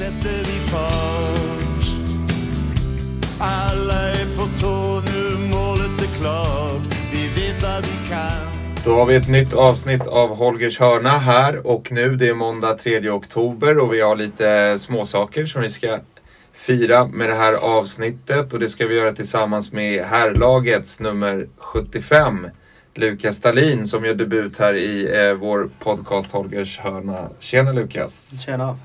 sätter 0.00 0.38
vi 0.38 0.58
fart. 0.70 1.86
Alla 3.38 3.94
är 3.94 4.36
på 4.36 4.60
tå 4.60 5.02
nu, 5.12 5.48
målet 5.50 6.02
är 6.02 6.18
klart. 6.18 6.94
Vi 7.12 7.28
vet 7.28 7.62
vad 7.62 7.86
vi 7.86 8.08
kan. 8.08 8.46
Då 8.84 8.94
har 8.94 9.06
vi 9.06 9.14
ett 9.14 9.28
nytt 9.28 9.52
avsnitt 9.52 10.06
av 10.06 10.36
Holgers 10.36 10.80
hörna 10.80 11.18
här 11.18 11.66
och 11.66 11.92
nu. 11.92 12.16
Det 12.16 12.28
är 12.28 12.34
måndag 12.34 12.74
3 12.74 13.10
oktober 13.10 13.78
och 13.78 13.94
vi 13.94 14.00
har 14.00 14.16
lite 14.16 14.78
småsaker 14.78 15.46
som 15.46 15.62
vi 15.62 15.70
ska 15.70 15.98
fira 16.52 17.06
med 17.06 17.28
det 17.28 17.34
här 17.34 17.54
avsnittet 17.54 18.52
och 18.52 18.58
det 18.58 18.68
ska 18.68 18.86
vi 18.86 18.96
göra 18.96 19.12
tillsammans 19.12 19.72
med 19.72 20.04
herrlagets 20.04 21.00
nummer 21.00 21.48
75. 21.58 22.48
Lukas 22.94 23.36
Stalin 23.36 23.86
som 23.86 24.04
gör 24.04 24.14
debut 24.14 24.58
här 24.58 24.74
i 24.74 25.26
eh, 25.26 25.34
vår 25.34 25.70
podcast 25.78 26.32
Holgers 26.32 26.78
hörna. 26.78 27.28
Tjena 27.38 27.72
Lukas! 27.72 28.42
Tjena. 28.44 28.78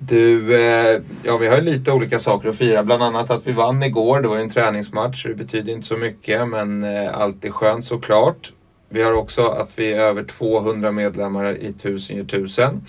Du, 0.00 0.54
eh, 0.54 1.00
ja 1.22 1.36
vi 1.36 1.48
har 1.48 1.60
lite 1.60 1.92
olika 1.92 2.18
saker 2.18 2.48
att 2.48 2.56
fira. 2.56 2.84
Bland 2.84 3.02
annat 3.02 3.30
att 3.30 3.46
vi 3.46 3.52
vann 3.52 3.82
igår. 3.82 4.20
Det 4.20 4.28
var 4.28 4.36
ju 4.36 4.42
en 4.42 4.50
träningsmatch 4.50 5.22
så 5.22 5.28
det 5.28 5.34
betyder 5.34 5.72
inte 5.72 5.86
så 5.86 5.96
mycket 5.96 6.48
men 6.48 6.84
eh, 6.84 7.18
allt 7.18 7.44
är 7.44 7.50
skönt 7.50 7.84
såklart. 7.84 8.52
Vi 8.88 9.02
har 9.02 9.12
också 9.12 9.42
att 9.46 9.78
vi 9.78 9.92
är 9.92 10.00
över 10.00 10.24
200 10.24 10.92
medlemmar 10.92 11.56
i 11.56 11.72
Tusen 11.72 12.16
gör 12.16 12.24
tusen. 12.24 12.86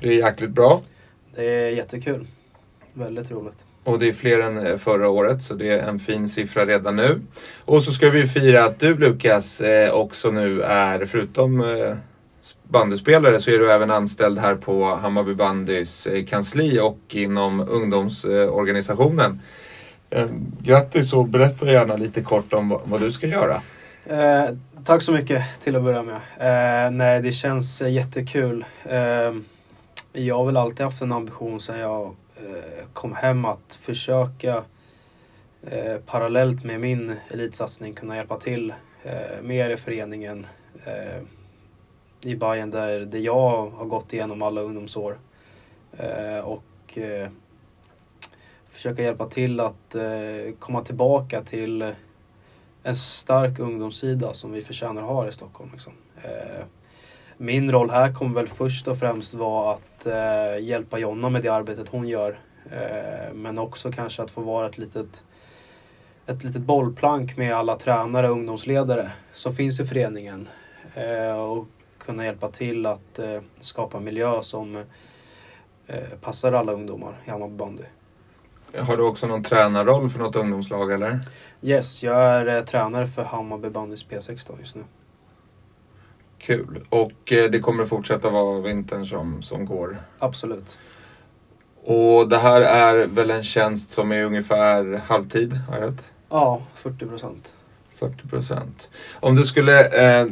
Det 0.00 0.08
är 0.08 0.26
jäkligt 0.26 0.50
bra. 0.50 0.82
Det 1.34 1.44
är 1.44 1.70
jättekul. 1.70 2.26
Väldigt 2.92 3.30
roligt. 3.30 3.64
Och 3.84 3.98
det 3.98 4.08
är 4.08 4.12
fler 4.12 4.40
än 4.40 4.66
eh, 4.66 4.76
förra 4.76 5.08
året 5.08 5.42
så 5.42 5.54
det 5.54 5.68
är 5.68 5.88
en 5.88 5.98
fin 5.98 6.28
siffra 6.28 6.66
redan 6.66 6.96
nu. 6.96 7.20
Och 7.64 7.82
så 7.82 7.92
ska 7.92 8.10
vi 8.10 8.28
fira 8.28 8.64
att 8.64 8.80
du 8.80 8.98
Lukas 8.98 9.62
också 9.92 10.30
nu 10.30 10.62
är, 10.62 11.06
förutom 11.06 11.64
bandyspelare, 12.68 13.40
så 13.40 13.50
är 13.50 13.58
du 13.58 13.72
även 13.72 13.90
anställd 13.90 14.38
här 14.38 14.54
på 14.54 14.94
Hammarby 14.94 15.34
bandys 15.34 16.06
eh, 16.06 16.24
kansli 16.24 16.80
och 16.80 16.98
inom 17.08 17.60
ungdomsorganisationen. 17.60 19.40
Eh, 20.10 20.26
grattis 20.60 21.12
och 21.12 21.28
berätta 21.28 21.72
gärna 21.72 21.96
lite 21.96 22.22
kort 22.22 22.52
om 22.52 22.80
vad, 22.84 23.00
du 23.00 23.12
ska 23.12 23.26
göra. 23.26 23.62
Eh, 24.06 24.44
tack 24.84 25.02
så 25.02 25.12
mycket 25.12 25.60
till 25.60 25.76
att 25.76 25.82
börja 25.82 26.02
med. 26.02 26.16
Eh, 26.16 26.90
nej, 26.90 27.22
det 27.22 27.32
känns 27.32 27.82
jättekul. 27.82 28.64
Eh, 28.84 29.34
jag 30.12 30.36
har 30.36 30.46
väl 30.46 30.56
alltid 30.56 30.86
haft 30.86 31.02
en 31.02 31.12
ambition 31.12 31.60
sedan 31.60 31.78
jag 31.78 32.04
eh, 32.36 32.86
kom 32.92 33.14
hem 33.14 33.44
att 33.44 33.78
försöka 33.82 34.62
eh, 35.70 35.96
parallellt 36.06 36.64
med 36.64 36.80
min 36.80 37.16
elitsatsning 37.30 37.94
kunna 37.94 38.16
hjälpa 38.16 38.36
till 38.36 38.74
eh, 39.02 39.42
mer 39.42 39.70
i 39.70 39.76
föreningen 39.76 40.46
eh, 40.84 41.22
i 42.20 42.34
Bayern 42.34 42.70
där, 42.70 43.00
där 43.00 43.18
jag 43.18 43.70
har 43.70 43.84
gått 43.84 44.12
igenom 44.12 44.42
alla 44.42 44.60
ungdomsår. 44.60 45.18
Eh, 45.98 46.38
och 46.38 46.98
eh, 46.98 47.28
försöka 48.70 49.02
hjälpa 49.02 49.26
till 49.26 49.60
att 49.60 49.94
eh, 49.94 50.54
komma 50.58 50.82
tillbaka 50.84 51.42
till 51.42 51.94
en 52.82 52.96
stark 52.96 53.58
ungdomssida 53.58 54.34
som 54.34 54.52
vi 54.52 54.62
förtjänar 54.62 55.02
att 55.02 55.08
ha 55.08 55.28
i 55.28 55.32
Stockholm. 55.32 55.70
Liksom. 55.72 55.92
Eh, 56.22 56.64
min 57.36 57.72
roll 57.72 57.90
här 57.90 58.14
kommer 58.14 58.34
väl 58.34 58.48
först 58.48 58.88
och 58.88 58.98
främst 58.98 59.34
vara 59.34 59.74
att 59.74 60.06
eh, 60.06 60.64
hjälpa 60.64 60.98
Jonna 60.98 61.28
med 61.28 61.42
det 61.42 61.48
arbetet 61.48 61.88
hon 61.88 62.08
gör. 62.08 62.38
Eh, 62.70 63.34
men 63.34 63.58
också 63.58 63.92
kanske 63.92 64.22
att 64.22 64.30
få 64.30 64.40
vara 64.40 64.66
ett 64.66 64.78
litet, 64.78 65.24
ett 66.26 66.44
litet 66.44 66.62
bollplank 66.62 67.36
med 67.36 67.56
alla 67.56 67.76
tränare 67.76 68.28
och 68.28 68.36
ungdomsledare 68.36 69.12
som 69.32 69.54
finns 69.54 69.80
i 69.80 69.84
föreningen. 69.84 70.48
Eh, 70.94 71.40
och 71.40 71.66
kunna 72.06 72.24
hjälpa 72.24 72.48
till 72.50 72.86
att 72.86 73.18
eh, 73.18 73.40
skapa 73.58 74.00
miljö 74.00 74.42
som 74.42 74.76
eh, 75.86 75.96
passar 76.20 76.52
alla 76.52 76.72
ungdomar 76.72 77.14
i 77.24 77.30
Hammarby 77.30 77.56
bandy. 77.56 77.82
Har 78.78 78.96
du 78.96 79.02
också 79.02 79.26
någon 79.26 79.42
tränarroll 79.42 80.10
för 80.10 80.18
något 80.18 80.36
ungdomslag 80.36 80.92
eller? 80.92 81.20
Yes, 81.62 82.02
jag 82.02 82.16
är 82.16 82.56
eh, 82.56 82.64
tränare 82.64 83.06
för 83.06 83.22
Hammarby 83.22 83.68
bandys 83.68 84.06
P16 84.06 84.60
just 84.60 84.76
nu. 84.76 84.84
Kul. 86.38 86.86
Och 86.88 87.12
det 87.26 87.62
kommer 87.62 87.86
fortsätta 87.86 88.30
vara 88.30 88.60
vintern 88.60 89.06
som, 89.06 89.42
som 89.42 89.66
går. 89.66 89.98
Absolut. 90.18 90.78
Och 91.84 92.28
det 92.28 92.38
här 92.38 92.60
är 92.60 93.06
väl 93.06 93.30
en 93.30 93.42
tjänst 93.42 93.90
som 93.90 94.12
är 94.12 94.24
ungefär 94.24 95.02
halvtid, 95.06 95.52
har 95.52 95.78
jag 95.78 95.88
rätt? 95.88 96.04
Ja, 96.28 96.62
40 96.74 97.06
procent. 97.06 97.52
40 97.98 98.28
procent. 98.28 98.88
Om 99.20 99.36
du 99.36 99.44
skulle 99.44 99.88
eh, 99.88 100.26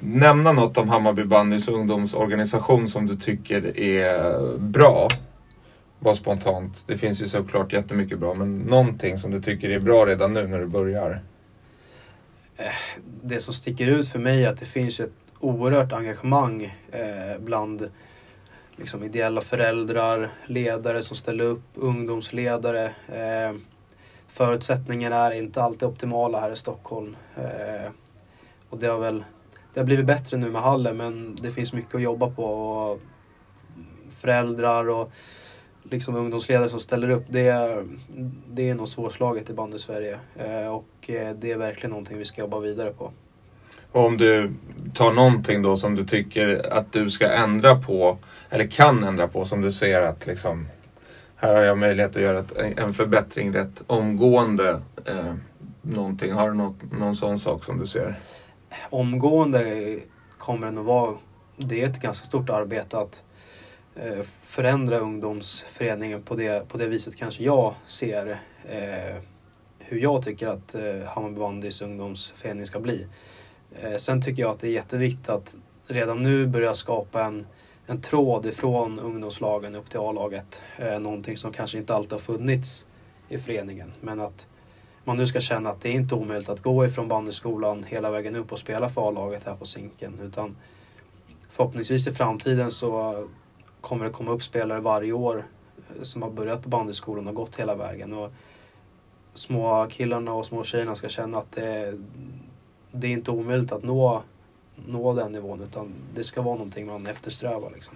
nämna 0.00 0.52
något 0.52 0.78
om 0.78 0.88
Hammarby 0.88 1.24
bandys 1.24 1.68
ungdomsorganisation 1.68 2.88
som 2.88 3.06
du 3.06 3.16
tycker 3.16 3.78
är 3.78 4.58
bra. 4.58 5.08
Var 5.98 6.14
spontant. 6.14 6.82
Det 6.86 6.98
finns 6.98 7.22
ju 7.22 7.28
såklart 7.28 7.72
jättemycket 7.72 8.18
bra, 8.18 8.34
men 8.34 8.58
någonting 8.58 9.18
som 9.18 9.30
du 9.30 9.40
tycker 9.40 9.70
är 9.70 9.80
bra 9.80 10.06
redan 10.06 10.32
nu 10.32 10.46
när 10.46 10.58
du 10.58 10.66
börjar. 10.66 11.20
Eh, 12.56 12.72
det 13.22 13.40
som 13.40 13.54
sticker 13.54 13.86
ut 13.86 14.08
för 14.08 14.18
mig 14.18 14.44
är 14.44 14.50
att 14.50 14.58
det 14.58 14.66
finns 14.66 15.00
ett 15.00 15.12
oerhört 15.40 15.92
engagemang 15.92 16.74
eh, 16.92 17.38
bland 17.40 17.90
liksom, 18.76 19.04
ideella 19.04 19.40
föräldrar, 19.40 20.28
ledare 20.46 21.02
som 21.02 21.16
ställer 21.16 21.44
upp, 21.44 21.62
ungdomsledare. 21.74 22.84
Eh, 23.08 23.56
förutsättningarna 24.32 25.16
är 25.16 25.30
inte 25.30 25.62
alltid 25.62 25.88
optimala 25.88 26.40
här 26.40 26.52
i 26.52 26.56
Stockholm. 26.56 27.16
Eh, 27.36 27.90
och 28.70 28.78
det 28.78 28.86
har 28.86 28.98
väl 28.98 29.24
det 29.74 29.80
har 29.80 29.84
blivit 29.84 30.06
bättre 30.06 30.36
nu 30.36 30.50
med 30.50 30.62
hallen 30.62 30.96
men 30.96 31.38
det 31.42 31.50
finns 31.50 31.72
mycket 31.72 31.94
att 31.94 32.02
jobba 32.02 32.30
på. 32.30 32.44
Och 32.44 33.00
föräldrar 34.20 34.88
och 34.88 35.10
liksom 35.82 36.16
ungdomsledare 36.16 36.68
som 36.68 36.80
ställer 36.80 37.10
upp. 37.10 37.24
Det, 37.28 37.48
är- 37.48 37.84
det 38.48 38.68
är 38.70 38.74
nog 38.74 38.88
svårslaget 38.88 39.50
i 39.50 39.52
bandy 39.52 39.78
Sverige. 39.78 40.18
Eh, 40.36 40.66
och 40.66 41.10
eh, 41.10 41.34
det 41.36 41.50
är 41.52 41.56
verkligen 41.56 41.90
någonting 41.90 42.18
vi 42.18 42.24
ska 42.24 42.40
jobba 42.40 42.58
vidare 42.58 42.92
på. 42.92 43.10
Och 43.92 44.04
om 44.04 44.16
du 44.16 44.52
tar 44.94 45.12
någonting 45.12 45.62
då 45.62 45.76
som 45.76 45.94
du 45.96 46.04
tycker 46.04 46.72
att 46.72 46.92
du 46.92 47.10
ska 47.10 47.28
ändra 47.32 47.76
på, 47.76 48.18
eller 48.50 48.66
kan 48.66 49.04
ändra 49.04 49.28
på, 49.28 49.44
som 49.44 49.60
du 49.62 49.72
ser 49.72 50.02
att 50.02 50.26
liksom 50.26 50.68
här 51.40 51.54
har 51.54 51.62
jag 51.62 51.78
möjlighet 51.78 52.16
att 52.16 52.22
göra 52.22 52.38
ett, 52.38 52.52
en 52.78 52.94
förbättring 52.94 53.54
rätt 53.54 53.82
omgående. 53.86 54.80
Eh, 55.04 55.34
någonting. 55.82 56.32
Har 56.32 56.50
du 56.50 56.56
något, 56.56 56.92
någon 56.92 57.14
sån 57.14 57.38
sak 57.38 57.64
som 57.64 57.78
du 57.78 57.86
ser? 57.86 58.14
Omgående 58.90 59.96
kommer 60.38 60.66
det 60.66 60.72
nog 60.72 60.84
vara, 60.84 61.16
det 61.56 61.82
är 61.82 61.88
ett 61.88 62.00
ganska 62.00 62.26
stort 62.26 62.50
arbete 62.50 62.98
att 62.98 63.22
eh, 63.94 64.24
förändra 64.42 64.98
ungdomsföreningen 64.98 66.22
på 66.22 66.36
det, 66.36 66.68
på 66.68 66.78
det 66.78 66.86
viset 66.86 67.16
kanske 67.16 67.44
jag 67.44 67.74
ser 67.86 68.40
eh, 68.68 69.16
hur 69.78 69.98
jag 69.98 70.24
tycker 70.24 70.48
att 70.48 70.74
eh, 70.74 70.82
Hammarby 71.06 71.38
bandys 71.38 71.82
ungdomsförening 71.82 72.66
ska 72.66 72.80
bli. 72.80 73.06
Eh, 73.82 73.96
sen 73.96 74.22
tycker 74.22 74.42
jag 74.42 74.50
att 74.50 74.60
det 74.60 74.68
är 74.68 74.72
jätteviktigt 74.72 75.28
att 75.28 75.56
redan 75.86 76.22
nu 76.22 76.46
börja 76.46 76.74
skapa 76.74 77.24
en, 77.24 77.46
en 77.90 78.00
tråd 78.00 78.46
ifrån 78.46 78.98
ungdomslagen 78.98 79.74
upp 79.74 79.90
till 79.90 80.00
A-laget. 80.00 80.62
Eh, 80.78 80.98
någonting 80.98 81.36
som 81.36 81.52
kanske 81.52 81.78
inte 81.78 81.94
alltid 81.94 82.12
har 82.12 82.18
funnits 82.18 82.86
i 83.28 83.38
föreningen. 83.38 83.92
Men 84.00 84.20
att 84.20 84.46
man 85.04 85.16
nu 85.16 85.26
ska 85.26 85.40
känna 85.40 85.70
att 85.70 85.80
det 85.80 85.88
är 85.88 85.92
inte 85.92 86.14
omöjligt 86.14 86.48
att 86.48 86.60
gå 86.60 86.86
ifrån 86.86 87.08
bandyskolan 87.08 87.84
hela 87.84 88.10
vägen 88.10 88.36
upp 88.36 88.52
och 88.52 88.58
spela 88.58 88.88
för 88.88 89.08
A-laget 89.08 89.44
här 89.44 89.54
på 89.54 89.66
Zinken. 89.66 90.20
Utan 90.22 90.56
förhoppningsvis 91.50 92.06
i 92.06 92.12
framtiden 92.12 92.70
så 92.70 93.24
kommer 93.80 94.04
det 94.04 94.10
komma 94.10 94.30
upp 94.30 94.42
spelare 94.42 94.80
varje 94.80 95.12
år 95.12 95.44
eh, 95.96 96.02
som 96.02 96.22
har 96.22 96.30
börjat 96.30 96.62
på 96.62 96.68
bandyskolan 96.68 97.28
och 97.28 97.34
gått 97.34 97.56
hela 97.56 97.74
vägen. 97.74 98.12
Och 98.12 98.32
små 99.34 99.86
killarna 99.90 100.32
och 100.32 100.46
små 100.46 100.64
tjejerna 100.64 100.94
ska 100.94 101.08
känna 101.08 101.38
att 101.38 101.52
det, 101.52 101.98
det 102.92 103.06
är 103.06 103.12
inte 103.12 103.30
omöjligt 103.30 103.72
att 103.72 103.82
nå, 103.82 104.22
nå 104.86 105.14
den 105.14 105.32
nivån 105.32 105.62
utan 105.62 105.92
det 106.14 106.24
ska 106.24 106.42
vara 106.42 106.54
någonting 106.54 106.86
man 106.86 107.06
eftersträvar. 107.06 107.70
Liksom. 107.74 107.94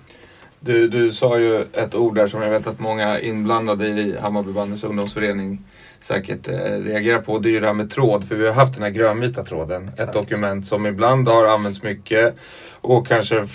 Du, 0.60 0.88
du 0.88 1.12
sa 1.12 1.38
ju 1.38 1.62
ett 1.72 1.94
ord 1.94 2.14
där 2.14 2.28
som 2.28 2.42
jag 2.42 2.50
vet 2.50 2.66
att 2.66 2.80
många 2.80 3.20
inblandade 3.20 3.86
i 3.86 4.18
Hammarby 4.18 4.52
bandys 4.52 4.84
ungdomsförening 4.84 5.64
säkert 6.00 6.48
eh, 6.48 6.54
reagerar 6.58 7.20
på. 7.20 7.38
Det 7.38 7.48
är 7.48 7.50
ju 7.50 7.60
det 7.60 7.66
här 7.66 7.74
med 7.74 7.90
tråd. 7.90 8.24
För 8.24 8.34
vi 8.34 8.46
har 8.46 8.54
haft 8.54 8.74
den 8.74 8.82
här 8.82 8.90
grönvita 8.90 9.44
tråden. 9.44 9.88
Ett 9.88 9.94
Exakt. 9.94 10.12
dokument 10.12 10.66
som 10.66 10.86
ibland 10.86 11.28
har 11.28 11.44
använts 11.44 11.82
mycket 11.82 12.34
och 12.80 13.06
kanske 13.06 13.46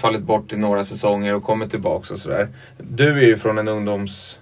fallit 0.00 0.22
bort 0.22 0.52
i 0.52 0.56
några 0.56 0.84
säsonger 0.84 1.34
och 1.34 1.44
kommit 1.44 1.70
tillbaks 1.70 2.10
och 2.10 2.18
sådär. 2.18 2.48
Du 2.78 3.18
är 3.18 3.26
ju 3.26 3.36
från 3.36 3.58
en 3.58 3.68
ungdoms 3.68 4.38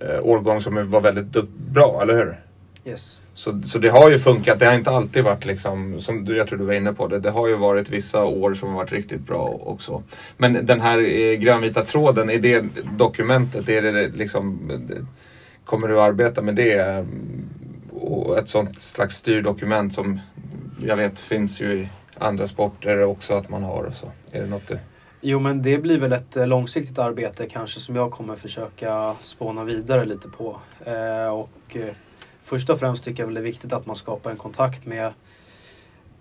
eh, 0.00 0.58
som 0.58 0.90
var 0.90 1.00
väldigt 1.00 1.44
bra, 1.56 2.00
eller 2.02 2.14
hur? 2.14 2.40
Yes. 2.84 3.22
Så, 3.34 3.62
så 3.62 3.78
det 3.78 3.88
har 3.88 4.10
ju 4.10 4.18
funkat. 4.18 4.58
Det 4.58 4.66
har 4.66 4.74
inte 4.74 4.90
alltid 4.90 5.24
varit 5.24 5.44
liksom, 5.44 6.00
som 6.00 6.24
du, 6.24 6.36
jag 6.36 6.48
tror 6.48 6.58
du 6.58 6.64
var 6.64 6.74
inne 6.74 6.92
på 6.92 7.06
det, 7.06 7.18
det 7.18 7.30
har 7.30 7.48
ju 7.48 7.56
varit 7.56 7.90
vissa 7.90 8.24
år 8.24 8.54
som 8.54 8.68
har 8.68 8.76
varit 8.76 8.92
riktigt 8.92 9.20
bra 9.20 9.58
också. 9.60 10.02
Men 10.36 10.66
den 10.66 10.80
här 10.80 10.98
eh, 10.98 11.38
grönvita 11.38 11.84
tråden, 11.84 12.30
är 12.30 12.38
det 12.38 12.64
dokumentet, 12.96 13.68
är 13.68 13.82
det 13.82 14.08
liksom, 14.08 14.70
kommer 15.64 15.88
du 15.88 16.00
arbeta 16.00 16.42
med 16.42 16.54
det? 16.54 17.06
Och 17.92 18.38
ett 18.38 18.48
sånt 18.48 18.80
slags 18.80 19.16
styrdokument 19.16 19.94
som 19.94 20.20
jag 20.82 20.96
vet 20.96 21.18
finns 21.18 21.60
ju 21.60 21.72
i 21.72 21.88
andra 22.18 22.48
sporter 22.48 23.04
också 23.04 23.34
att 23.34 23.48
man 23.48 23.62
har 23.62 23.84
och 23.84 23.94
så. 23.94 24.06
Är 24.30 24.40
det 24.40 24.46
något 24.46 24.68
du... 24.68 24.78
Jo 25.20 25.40
men 25.40 25.62
det 25.62 25.78
blir 25.78 25.98
väl 25.98 26.12
ett 26.12 26.36
eh, 26.36 26.46
långsiktigt 26.46 26.98
arbete 26.98 27.46
kanske 27.46 27.80
som 27.80 27.96
jag 27.96 28.10
kommer 28.10 28.36
försöka 28.36 29.14
spåna 29.20 29.64
vidare 29.64 30.04
lite 30.04 30.28
på. 30.28 30.56
Eh, 30.84 31.28
och 31.28 31.76
eh, 31.76 31.94
först 32.42 32.70
och 32.70 32.78
främst 32.78 33.04
tycker 33.04 33.22
jag 33.22 33.26
väl 33.26 33.34
det 33.34 33.40
är 33.40 33.44
viktigt 33.44 33.72
att 33.72 33.86
man 33.86 33.96
skapar 33.96 34.30
en 34.30 34.36
kontakt 34.36 34.86
med, 34.86 35.12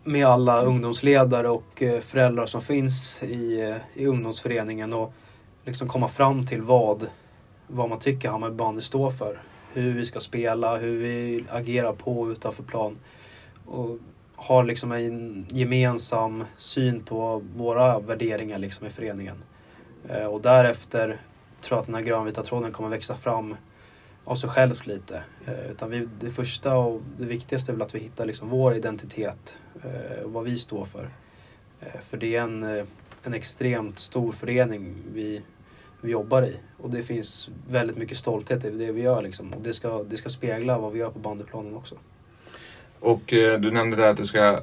med 0.04 0.25
alla 0.25 0.62
ungdomsledare 0.62 1.50
och 1.50 1.81
eh, 1.81 2.01
föräldrar 2.01 2.45
som 2.45 2.62
finns 2.62 3.24
i, 3.24 3.62
eh, 3.62 4.01
i 4.01 4.06
ungdomsföreningen 4.06 4.94
och 4.94 5.13
liksom 5.66 5.88
komma 5.88 6.07
fram 6.07 6.45
till 6.45 6.62
vad, 6.62 7.07
vad 7.68 7.89
man 7.89 8.00
tycker 8.00 8.30
Hammarby 8.30 8.56
bandy 8.56 8.81
står 8.81 9.12
för. 9.12 9.42
Hur 9.74 9.94
vi 9.94 10.06
ska 10.06 10.19
spela, 10.19 10.77
hur 10.77 10.98
vi 10.98 11.44
agerar 11.50 11.94
på 11.94 12.21
och 12.21 12.27
utanför 12.27 12.63
plan. 12.63 12.98
Och 13.66 13.98
har 14.36 14.63
liksom 14.63 14.92
en 14.92 15.45
gemensam 15.50 16.44
syn 16.57 17.04
på 17.04 17.42
våra 17.56 18.00
värderingar 18.00 18.57
liksom 18.57 18.88
i 18.88 18.89
föreningen. 18.89 19.36
Eh, 20.10 20.25
och 20.25 20.42
därefter 20.42 21.21
tror 21.62 21.77
jag 21.77 21.80
att 21.80 21.86
den 21.86 21.95
här 21.95 22.01
grönvita 22.01 22.44
tråden 22.44 22.71
kommer 22.71 22.89
växa 22.89 23.16
fram 23.16 23.56
av 24.29 24.35
sig 24.35 24.49
själv 24.49 24.81
lite. 24.83 25.23
Eh, 25.45 25.71
utan 25.71 25.89
vi, 25.89 26.07
det 26.19 26.29
första 26.29 26.77
och 26.77 27.01
det 27.17 27.25
viktigaste 27.25 27.71
är 27.71 27.73
väl 27.73 27.81
att 27.81 27.95
vi 27.95 27.99
hittar 27.99 28.25
liksom 28.25 28.49
vår 28.49 28.75
identitet 28.75 29.55
eh, 29.83 30.23
och 30.23 30.31
vad 30.31 30.43
vi 30.43 30.57
står 30.57 30.85
för. 30.85 31.09
Eh, 31.81 32.01
för 32.03 32.17
det 32.17 32.35
är 32.35 32.41
en, 32.41 32.63
en 33.23 33.33
extremt 33.33 33.99
stor 33.99 34.31
förening 34.31 34.95
vi, 35.13 35.41
vi 36.01 36.11
jobbar 36.11 36.43
i. 36.43 36.55
Och 36.77 36.89
det 36.89 37.03
finns 37.03 37.49
väldigt 37.69 37.97
mycket 37.97 38.17
stolthet 38.17 38.65
i 38.65 38.69
det 38.69 38.91
vi 38.91 39.01
gör 39.01 39.21
liksom. 39.21 39.53
Och 39.53 39.61
det 39.61 39.73
ska, 39.73 40.03
det 40.03 40.17
ska 40.17 40.29
spegla 40.29 40.77
vad 40.77 40.91
vi 40.91 40.99
gör 40.99 41.09
på 41.09 41.19
bandyplanen 41.19 41.75
också. 41.75 41.95
Och 42.99 43.33
eh, 43.33 43.59
du 43.59 43.71
nämnde 43.71 43.97
där 43.97 44.09
att 44.09 44.17
du 44.17 44.25
ska 44.25 44.61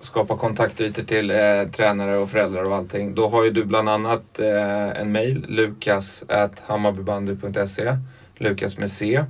skapa 0.00 0.36
kontaktytor 0.36 1.02
till 1.02 1.30
eh, 1.30 1.36
tränare 1.72 2.16
och 2.16 2.30
föräldrar 2.30 2.64
och 2.64 2.74
allting. 2.74 3.14
Då 3.14 3.28
har 3.28 3.44
ju 3.44 3.50
du 3.50 3.64
bland 3.64 3.88
annat 3.88 4.38
eh, 4.38 5.00
en 5.00 5.12
mail, 5.12 5.44
lukas.hammarbybandy.se 5.48 7.96
Lukas 8.38 8.78
med 8.78 8.90
C. 8.90 9.24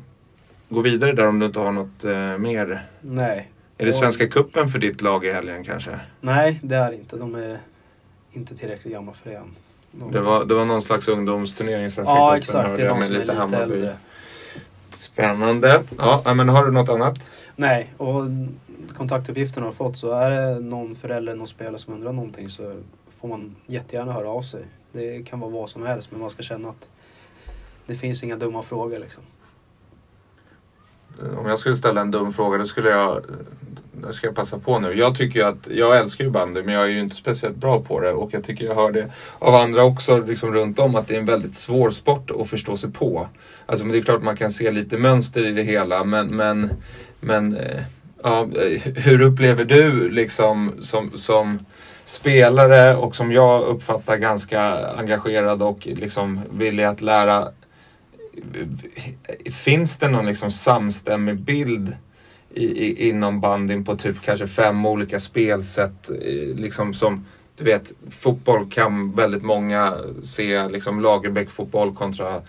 gå 0.69 0.81
vidare 0.81 1.13
där 1.13 1.27
om 1.27 1.39
du 1.39 1.45
inte 1.45 1.59
har 1.59 1.71
något 1.71 2.03
eh, 2.03 2.37
mer. 2.37 2.87
Nej. 3.01 3.51
Är 3.77 3.85
det 3.85 3.93
Svenska 3.93 4.27
Kuppen 4.27 4.67
för 4.67 4.79
ditt 4.79 5.01
lag 5.01 5.25
i 5.25 5.31
helgen 5.31 5.63
kanske? 5.63 5.99
Nej, 6.21 6.59
det 6.63 6.75
är 6.75 6.91
det 6.91 6.95
inte. 6.95 7.17
De 7.17 7.35
är 7.35 7.59
inte 8.31 8.55
tillräckligt 8.55 8.93
gamla 8.93 9.13
för 9.13 9.29
det 9.29 9.35
än. 9.35 9.55
De... 9.91 10.11
Det 10.11 10.21
var, 10.21 10.45
det 10.45 10.53
var 10.55 10.65
någon 10.65 10.81
slags 10.81 11.07
ungdomsturnering 11.07 11.85
i 11.85 11.91
Svenska 11.91 12.13
Ja, 12.15 12.37
exakt. 12.37 12.69
hörde 12.69 12.83
Det 12.83 12.89
är 12.89 12.93
med 12.95 13.03
som 13.03 13.15
är 13.15 13.19
lite 13.19 13.33
Hammarby. 13.33 13.73
äldre. 13.73 13.97
Spännande. 14.97 15.83
Ja, 15.97 16.21
ja, 16.25 16.33
men 16.33 16.49
har 16.49 16.65
du 16.65 16.71
något 16.71 16.89
annat? 16.89 17.15
Nej, 17.55 17.93
och 17.97 18.23
kontaktuppgifterna 18.97 19.65
har 19.65 19.73
fått 19.73 19.97
så 19.97 20.11
är 20.11 20.29
det 20.31 20.59
någon 20.59 20.95
förälder, 20.95 21.35
någon 21.35 21.47
spelare 21.47 21.77
som 21.77 21.93
undrar 21.93 22.13
någonting 22.13 22.49
så 22.49 22.73
får 23.11 23.27
man 23.27 23.55
jättegärna 23.65 24.13
höra 24.13 24.29
av 24.29 24.41
sig. 24.41 24.63
Det 24.91 25.23
kan 25.23 25.39
vara 25.39 25.51
vad 25.51 25.69
som 25.69 25.85
helst 25.85 26.11
men 26.11 26.21
man 26.21 26.29
ska 26.29 26.43
känna 26.43 26.69
att 26.69 26.89
det 27.85 27.95
finns 27.95 28.23
inga 28.23 28.35
dumma 28.35 28.63
frågor 28.63 28.99
liksom. 28.99 29.23
Om 31.37 31.45
jag 31.45 31.59
skulle 31.59 31.75
ställa 31.77 32.01
en 32.01 32.11
dum 32.11 32.33
fråga, 32.33 32.57
då 32.57 32.65
skulle 32.65 32.89
jag 32.89 33.21
jag 34.01 34.13
ska 34.13 34.27
jag 34.27 34.35
passa 34.35 34.59
på 34.59 34.79
nu. 34.79 34.93
Jag 34.93 35.15
tycker 35.17 35.39
ju 35.39 35.45
att, 35.45 35.67
jag 35.71 35.97
älskar 35.97 36.23
ju 36.23 36.29
bandy 36.29 36.63
men 36.63 36.73
jag 36.73 36.83
är 36.83 36.87
ju 36.87 36.99
inte 36.99 37.15
speciellt 37.15 37.55
bra 37.55 37.81
på 37.81 37.99
det 37.99 38.11
och 38.11 38.33
jag 38.33 38.43
tycker 38.43 38.65
jag 38.65 38.75
hör 38.75 38.91
det 38.91 39.11
av 39.39 39.55
andra 39.55 39.83
också 39.83 40.17
liksom 40.17 40.53
runt 40.53 40.79
om 40.79 40.95
att 40.95 41.07
det 41.07 41.15
är 41.15 41.19
en 41.19 41.25
väldigt 41.25 41.55
svår 41.55 41.91
sport 41.91 42.31
att 42.31 42.49
förstå 42.49 42.77
sig 42.77 42.91
på. 42.91 43.27
Alltså 43.65 43.85
men 43.85 43.93
det 43.93 43.99
är 43.99 44.03
klart 44.03 44.23
man 44.23 44.37
kan 44.37 44.51
se 44.51 44.71
lite 44.71 44.97
mönster 44.97 45.45
i 45.47 45.51
det 45.51 45.63
hela 45.63 46.03
men, 46.03 46.27
men, 46.27 46.69
men 47.19 47.57
eh, 47.57 47.81
ja, 48.23 48.41
eh, 48.41 48.81
hur 48.81 49.21
upplever 49.21 49.65
du 49.65 50.09
liksom 50.09 50.73
som, 50.81 51.11
som 51.17 51.65
spelare 52.05 52.95
och 52.95 53.15
som 53.15 53.31
jag 53.31 53.61
uppfattar 53.61 54.17
ganska 54.17 54.61
engagerad 54.97 55.61
och 55.61 55.87
liksom 55.87 56.41
villig 56.51 56.83
att 56.83 57.01
lära 57.01 57.41
eh, 58.53 59.51
Finns 59.51 59.97
det 59.97 60.07
någon 60.07 60.25
liksom 60.25 60.51
samstämmig 60.51 61.39
bild 61.39 61.95
i, 62.53 62.65
i, 62.65 63.09
inom 63.09 63.41
bandyn 63.41 63.85
på 63.85 63.95
typ 63.95 64.21
kanske 64.21 64.47
fem 64.47 64.85
olika 64.85 65.19
spelsätt? 65.19 66.09
Liksom 66.55 66.93
som, 66.93 67.25
du 67.57 67.63
vet, 67.63 67.93
fotboll 68.09 68.69
kan 68.69 69.15
väldigt 69.15 69.43
många 69.43 69.97
se 70.23 70.67
liksom 70.67 71.01
Lagerbäck-fotboll 71.01 71.95
kontra 71.95 72.41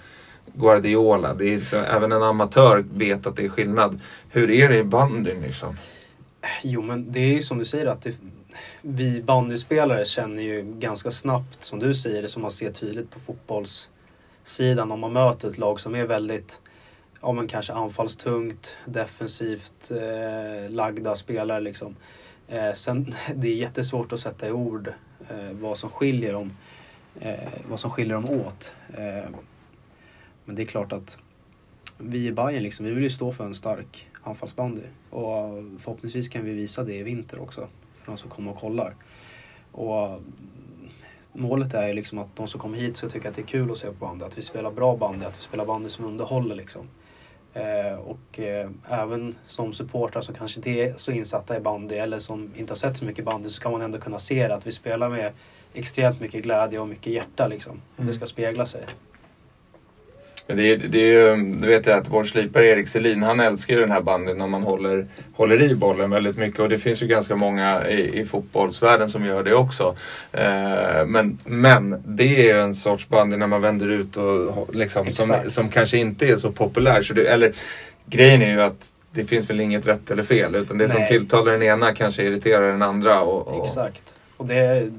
Guardiola. 0.54 1.34
Det 1.34 1.54
är 1.54 1.60
så, 1.60 1.76
även 1.76 2.12
en 2.12 2.22
amatör 2.22 2.84
vet 2.94 3.26
att 3.26 3.36
det 3.36 3.44
är 3.44 3.48
skillnad. 3.48 4.00
Hur 4.30 4.50
är 4.50 4.68
det 4.68 4.78
i 4.78 4.84
bandyn 4.84 5.40
liksom? 5.40 5.76
Jo 6.62 6.82
men 6.82 7.12
det 7.12 7.20
är 7.20 7.34
ju 7.34 7.42
som 7.42 7.58
du 7.58 7.64
säger 7.64 7.86
att 7.86 8.02
det, 8.02 8.14
vi 8.82 9.22
bandyspelare 9.22 10.04
känner 10.04 10.42
ju 10.42 10.62
ganska 10.78 11.10
snabbt 11.10 11.64
som 11.64 11.78
du 11.78 11.94
säger 11.94 12.22
det 12.22 12.28
som 12.28 12.42
man 12.42 12.50
ser 12.50 12.72
tydligt 12.72 13.10
på 13.10 13.20
fotbollssidan 13.20 14.92
om 14.92 15.00
man 15.00 15.12
möter 15.12 15.48
ett 15.48 15.58
lag 15.58 15.80
som 15.80 15.94
är 15.94 16.06
väldigt 16.06 16.60
ja 17.22 17.32
men 17.32 17.48
kanske 17.48 17.72
anfallstungt, 17.72 18.76
defensivt 18.84 19.90
eh, 19.90 20.70
lagda 20.70 21.14
spelare 21.14 21.60
liksom. 21.60 21.96
Eh, 22.48 22.72
sen 22.72 23.14
det 23.34 23.48
är 23.48 23.54
jättesvårt 23.54 24.12
att 24.12 24.20
sätta 24.20 24.48
i 24.48 24.50
ord 24.50 24.92
eh, 25.28 25.50
vad 25.52 25.78
som 25.78 25.90
skiljer 25.90 26.32
dem 26.32 26.52
eh, 27.20 27.48
vad 27.68 27.80
som 27.80 27.90
skiljer 27.90 28.14
dem 28.14 28.30
åt. 28.30 28.74
Eh, 28.94 29.30
men 30.44 30.56
det 30.56 30.62
är 30.62 30.66
klart 30.66 30.92
att 30.92 31.18
vi 31.98 32.26
i 32.26 32.32
Bayern 32.32 32.62
liksom, 32.62 32.86
vi 32.86 32.92
vill 32.92 33.02
ju 33.02 33.10
stå 33.10 33.32
för 33.32 33.44
en 33.44 33.54
stark 33.54 34.08
anfallsbandy. 34.22 34.82
Och 35.10 35.64
förhoppningsvis 35.78 36.28
kan 36.28 36.44
vi 36.44 36.52
visa 36.52 36.84
det 36.84 36.94
i 36.94 37.02
vinter 37.02 37.42
också. 37.42 37.68
För 38.00 38.12
de 38.12 38.18
som 38.18 38.30
kommer 38.30 38.50
och 38.50 38.58
kollar. 38.58 38.94
Och 39.72 40.20
målet 41.32 41.74
är 41.74 41.88
ju 41.88 41.94
liksom 41.94 42.18
att 42.18 42.36
de 42.36 42.48
som 42.48 42.60
kommer 42.60 42.78
hit 42.78 42.96
ska 42.96 43.08
tycka 43.08 43.28
att 43.28 43.34
det 43.34 43.42
är 43.42 43.46
kul 43.46 43.70
att 43.70 43.78
se 43.78 43.86
på 43.86 44.06
bandy. 44.06 44.24
Att 44.24 44.38
vi 44.38 44.42
spelar 44.42 44.70
bra 44.70 44.96
bandy, 44.96 45.24
att 45.24 45.38
vi 45.38 45.42
spelar 45.42 45.66
bandy 45.66 45.88
som 45.88 46.04
underhåller 46.04 46.54
liksom. 46.54 46.88
Eh, 47.54 47.94
och 47.94 48.40
eh, 48.40 48.70
även 48.88 49.34
som 49.46 49.72
supportrar 49.72 50.22
som 50.22 50.34
kanske 50.34 50.58
inte 50.58 50.70
är 50.70 50.94
så 50.96 51.12
insatta 51.12 51.56
i 51.56 51.60
bandy 51.60 51.94
eller 51.94 52.18
som 52.18 52.52
inte 52.56 52.70
har 52.70 52.76
sett 52.76 52.96
så 52.96 53.04
mycket 53.04 53.24
bandy 53.24 53.48
så 53.48 53.54
ska 53.54 53.70
man 53.70 53.82
ändå 53.82 53.98
kunna 53.98 54.18
se 54.18 54.48
det, 54.48 54.54
att 54.54 54.66
vi 54.66 54.72
spelar 54.72 55.08
med 55.08 55.32
extremt 55.74 56.20
mycket 56.20 56.42
glädje 56.42 56.78
och 56.78 56.88
mycket 56.88 57.12
hjärta 57.12 57.46
liksom. 57.46 57.80
Mm. 57.96 58.06
Det 58.06 58.12
ska 58.12 58.26
spegla 58.26 58.66
sig. 58.66 58.84
Det 60.56 60.76
det 60.76 61.36
du 61.36 61.66
vet 61.66 61.86
jag 61.86 61.98
att 61.98 62.08
vår 62.08 62.24
slipare 62.24 62.66
Erik 62.66 62.88
Selin, 62.88 63.22
han 63.22 63.40
älskar 63.40 63.74
ju 63.74 63.80
den 63.80 63.90
här 63.90 64.00
bandyn 64.00 64.38
när 64.38 64.46
man 64.46 64.62
håller, 64.62 65.06
håller 65.34 65.62
i 65.62 65.74
bollen 65.74 66.10
väldigt 66.10 66.36
mycket. 66.36 66.60
Och 66.60 66.68
det 66.68 66.78
finns 66.78 67.02
ju 67.02 67.06
ganska 67.06 67.36
många 67.36 67.88
i, 67.88 68.20
i 68.20 68.24
fotbollsvärlden 68.24 69.10
som 69.10 69.24
gör 69.24 69.42
det 69.42 69.54
också. 69.54 69.96
Eh, 70.32 71.06
men, 71.06 71.38
men 71.44 72.02
det 72.06 72.50
är 72.50 72.54
ju 72.54 72.60
en 72.60 72.74
sorts 72.74 73.08
bandy 73.08 73.36
när 73.36 73.46
man 73.46 73.60
vänder 73.62 73.88
ut 73.88 74.16
och 74.16 74.74
liksom, 74.74 75.10
som, 75.10 75.30
Exakt. 75.30 75.52
som 75.52 75.68
kanske 75.68 75.98
inte 75.98 76.26
är 76.26 76.36
så 76.36 76.52
populär. 76.52 77.02
Så 77.02 77.14
det, 77.14 77.26
eller 77.26 77.52
grejen 78.06 78.42
är 78.42 78.50
ju 78.50 78.62
att 78.62 78.92
det 79.10 79.24
finns 79.24 79.50
väl 79.50 79.60
inget 79.60 79.86
rätt 79.86 80.10
eller 80.10 80.22
fel. 80.22 80.54
Utan 80.54 80.78
det 80.78 80.88
som 80.88 81.00
Nej. 81.00 81.08
tilltalar 81.08 81.52
den 81.52 81.62
ena 81.62 81.94
kanske 81.94 82.22
irriterar 82.22 82.72
den 82.72 82.82
andra. 82.82 83.20
Och, 83.20 83.48
och, 83.48 83.64
Exakt. 83.64 84.16
Och 84.36 84.46
det, 84.46 84.90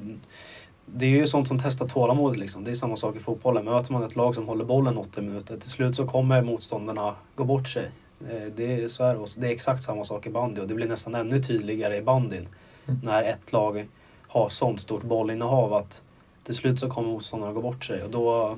det 0.85 1.05
är 1.05 1.09
ju 1.09 1.27
sånt 1.27 1.47
som 1.47 1.59
testar 1.59 1.87
tålamod 1.87 2.37
liksom. 2.37 2.63
Det 2.63 2.71
är 2.71 2.75
samma 2.75 2.95
sak 2.95 3.15
i 3.15 3.19
fotbollen. 3.19 3.65
Möter 3.65 3.93
man 3.93 4.03
ett 4.03 4.15
lag 4.15 4.35
som 4.35 4.47
håller 4.47 4.65
bollen 4.65 4.97
80 4.97 5.21
minuter, 5.21 5.57
till 5.57 5.69
slut 5.69 5.95
så 5.95 6.07
kommer 6.07 6.41
motståndarna 6.41 7.15
gå 7.35 7.43
bort 7.43 7.67
sig. 7.67 7.91
Eh, 8.29 8.47
Det 8.55 8.83
är, 8.83 8.87
så 8.87 9.03
är 9.03 9.13
det. 9.13 9.19
Och 9.19 9.29
det 9.37 9.47
är 9.47 9.51
exakt 9.51 9.83
samma 9.83 10.03
sak 10.03 10.27
i 10.27 10.29
bandy 10.29 10.61
och 10.61 10.67
det 10.67 10.73
blir 10.73 10.87
nästan 10.87 11.15
ännu 11.15 11.39
tydligare 11.39 11.97
i 11.97 12.01
bandyn. 12.01 12.47
Mm. 12.87 12.99
När 13.03 13.23
ett 13.23 13.51
lag 13.51 13.87
har 14.27 14.49
sånt 14.49 14.81
stort 14.81 15.03
bollinnehav 15.03 15.73
att 15.73 16.01
till 16.43 16.55
slut 16.55 16.79
så 16.79 16.89
kommer 16.89 17.09
motståndarna 17.09 17.53
gå 17.53 17.61
bort 17.61 17.85
sig. 17.85 18.03
Och 18.03 18.09
då, 18.09 18.57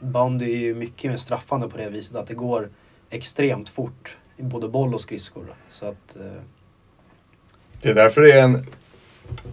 bandy 0.00 0.52
är 0.54 0.58
ju 0.58 0.74
mycket 0.74 1.10
mer 1.10 1.16
straffande 1.16 1.68
på 1.68 1.76
det 1.76 1.88
viset 1.88 2.16
att 2.16 2.26
det 2.26 2.34
går 2.34 2.68
extremt 3.10 3.68
fort 3.68 4.16
i 4.36 4.42
både 4.42 4.68
boll 4.68 4.94
och 4.94 5.00
skridskor. 5.00 5.54
Så 5.70 5.86
att, 5.86 6.16
eh, 6.16 6.42
Det 7.82 7.90
är 7.90 7.94
därför 7.94 8.20
det 8.20 8.32
är 8.32 8.44
en 8.44 8.66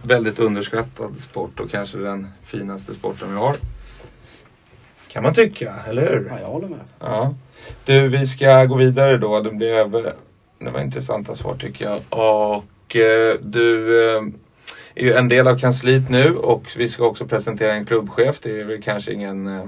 väldigt 0.02 0.38
underskattad 0.38 1.18
sport 1.20 1.60
och 1.60 1.70
kanske 1.70 1.98
den 1.98 2.28
finaste 2.44 2.94
sporten 2.94 3.30
vi 3.30 3.36
har. 3.36 3.56
Kan 5.08 5.22
man 5.22 5.34
tycka, 5.34 5.74
eller 5.88 6.02
hur? 6.02 6.28
ja, 6.30 6.40
jag 6.40 6.48
håller 6.48 6.68
med. 6.68 6.80
Ja. 7.00 7.34
Du, 7.84 8.08
vi 8.08 8.26
ska 8.26 8.64
gå 8.64 8.76
vidare 8.76 9.18
då. 9.18 9.40
Det 9.40 9.50
blev 9.50 10.14
det 10.64 10.70
var 10.70 10.80
intressanta 10.80 11.34
svar 11.34 11.54
tycker 11.54 11.84
jag. 11.84 12.00
Och 12.08 12.96
eh, 12.96 13.36
du 13.40 13.98
eh, 14.16 14.22
är 14.94 15.02
ju 15.02 15.12
en 15.12 15.28
del 15.28 15.48
av 15.48 15.58
kansliet 15.58 16.10
nu 16.10 16.36
och 16.36 16.72
vi 16.76 16.88
ska 16.88 17.04
också 17.04 17.26
presentera 17.26 17.74
en 17.74 17.86
klubbchef. 17.86 18.40
Det 18.40 18.60
är 18.60 18.64
väl 18.64 18.82
kanske 18.82 19.12
ingen 19.12 19.46
eh, 19.46 19.66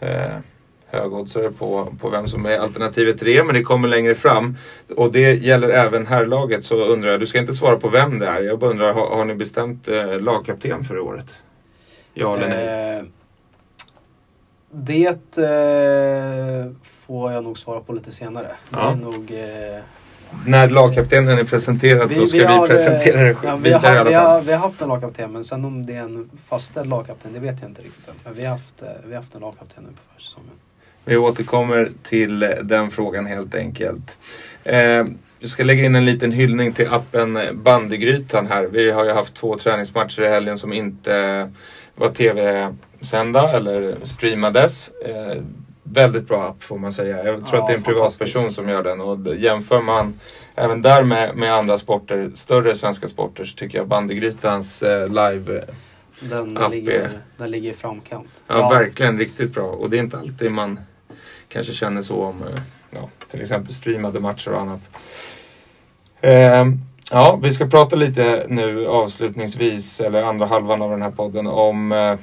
eh, 0.00 0.38
högoddsare 0.86 1.50
på, 1.50 1.92
på 2.00 2.08
vem 2.08 2.28
som 2.28 2.46
är 2.46 2.58
alternativet 2.58 3.18
till 3.18 3.26
det, 3.26 3.44
men 3.44 3.54
det 3.54 3.62
kommer 3.62 3.88
längre 3.88 4.14
fram. 4.14 4.56
Och 4.96 5.12
det 5.12 5.34
gäller 5.34 5.68
även 5.68 6.06
herrlaget, 6.06 6.64
så 6.64 6.84
undrar 6.84 7.10
jag, 7.10 7.20
du 7.20 7.26
ska 7.26 7.38
inte 7.38 7.54
svara 7.54 7.76
på 7.76 7.88
vem 7.88 8.18
det 8.18 8.26
är. 8.26 8.40
Jag 8.42 8.58
bara 8.58 8.70
undrar, 8.70 8.92
har, 8.92 9.16
har 9.16 9.24
ni 9.24 9.34
bestämt 9.34 9.88
eh, 9.88 10.20
lagkapten 10.20 10.84
för 10.84 10.98
året? 10.98 11.26
Ja 12.14 12.36
eller 12.36 12.48
nej? 12.48 12.98
Eh, 12.98 13.04
det 14.70 15.38
eh, 15.38 16.72
får 17.06 17.32
jag 17.32 17.44
nog 17.44 17.58
svara 17.58 17.80
på 17.80 17.92
lite 17.92 18.12
senare. 18.12 18.46
Det 18.70 18.76
Ja. 18.78 18.92
är 18.92 18.96
nog... 18.96 19.30
Eh, 19.30 19.80
När 20.46 20.68
lagkaptenen 20.70 21.38
är 21.38 21.44
presenterad 21.44 22.12
så 22.12 22.26
ska 22.26 22.38
vi, 22.38 22.44
har, 22.44 22.64
eh, 22.64 22.68
presentera 22.68 23.20
det 23.22 23.36
ja, 23.42 23.56
vi, 23.56 23.72
har, 23.72 23.94
i 23.94 23.98
alla 23.98 24.04
vi, 24.10 24.14
har, 24.14 24.40
vi 24.40 24.52
har 24.52 24.58
haft 24.58 24.80
en 24.82 24.88
lagkapten, 24.88 25.32
men 25.32 25.44
sen 25.44 25.64
om 25.64 25.86
det 25.86 25.92
är 25.94 26.00
en 26.02 26.30
fastställd 26.48 26.88
lagkapten, 26.90 27.32
det 27.32 27.38
vet 27.40 27.60
jag 27.60 27.70
inte 27.70 27.82
riktigt 27.82 28.08
än. 28.08 28.14
Men 28.24 28.34
vi 28.34 28.44
har 28.44 28.50
haft, 28.52 28.82
eh, 28.82 28.88
vi 29.06 29.14
har 29.14 29.20
haft 29.22 29.34
en 29.34 29.40
lagkapten 29.40 29.82
nu 29.84 29.88
på 29.90 30.14
försäsongen. 30.16 30.50
Vi 31.04 31.16
återkommer 31.16 31.90
till 32.02 32.40
den 32.62 32.90
frågan 32.90 33.26
helt 33.26 33.54
enkelt. 33.54 34.18
Eh, 34.64 35.04
vi 35.40 35.48
ska 35.48 35.64
lägga 35.64 35.84
in 35.84 35.94
en 35.94 36.04
liten 36.04 36.32
hyllning 36.32 36.72
till 36.72 36.88
appen 36.92 37.38
Bandygrytan 37.52 38.46
här. 38.46 38.64
Vi 38.66 38.90
har 38.90 39.04
ju 39.04 39.10
haft 39.12 39.34
två 39.34 39.58
träningsmatcher 39.58 40.22
i 40.22 40.28
helgen 40.28 40.58
som 40.58 40.72
inte 40.72 41.50
var 41.94 42.08
tv-sända 42.10 43.52
eller 43.56 43.94
streamades. 44.04 44.88
Eh, 45.06 45.42
väldigt 45.82 46.28
bra 46.28 46.42
app 46.48 46.62
får 46.64 46.78
man 46.78 46.92
säga. 46.92 47.16
Jag 47.16 47.24
tror 47.46 47.48
Ja, 47.52 47.60
att 47.60 47.66
det 47.66 47.72
är 47.72 47.76
en 47.76 47.82
privatperson 47.82 48.52
som 48.52 48.68
gör 48.68 48.82
den 48.82 49.00
och 49.00 49.36
jämför 49.36 49.80
man 49.80 50.20
även 50.56 50.82
där 50.82 51.02
med, 51.02 51.36
med 51.36 51.54
andra 51.54 51.78
sporter, 51.78 52.30
större 52.34 52.74
svenska 52.76 53.08
sporter, 53.08 53.44
så 53.44 53.56
tycker 53.56 53.78
jag 53.78 53.88
Bandygrytans 53.88 54.82
eh, 54.82 55.08
live 55.08 55.64
Den, 56.20 56.56
App 56.56 56.70
ligger, 56.72 56.92
är- 57.00 57.18
den 57.36 57.50
ligger 57.50 57.70
i 57.70 57.74
framkant. 57.74 58.42
Ja, 58.46 58.68
verkligen 58.68 59.18
riktigt 59.18 59.54
bra. 59.54 59.64
Och 59.66 59.90
det 59.90 59.96
är 59.96 60.00
inte 60.00 60.18
alltid 60.18 60.50
man 60.52 60.78
kanske 61.48 61.72
känner 61.72 62.02
så 62.02 62.24
om 62.24 62.42
eh, 62.42 62.60
ja, 62.90 63.08
till 63.30 63.42
exempel 63.42 63.74
streamade 63.74 64.20
matcher 64.20 64.52
och 64.52 64.60
annat. 64.60 64.90
Ehm, 66.20 66.78
ja, 67.10 67.40
vi 67.42 67.52
ska 67.52 67.66
prata 67.66 67.96
lite 67.96 68.46
nu 68.48 68.86
avslutningsvis, 68.86 70.00
eller 70.00 70.22
andra 70.22 70.46
halvan 70.46 70.82
av 70.82 70.90
den 70.90 71.02
här 71.02 71.10
podden, 71.10 71.46
om 71.46 71.92
eh, 71.92 72.16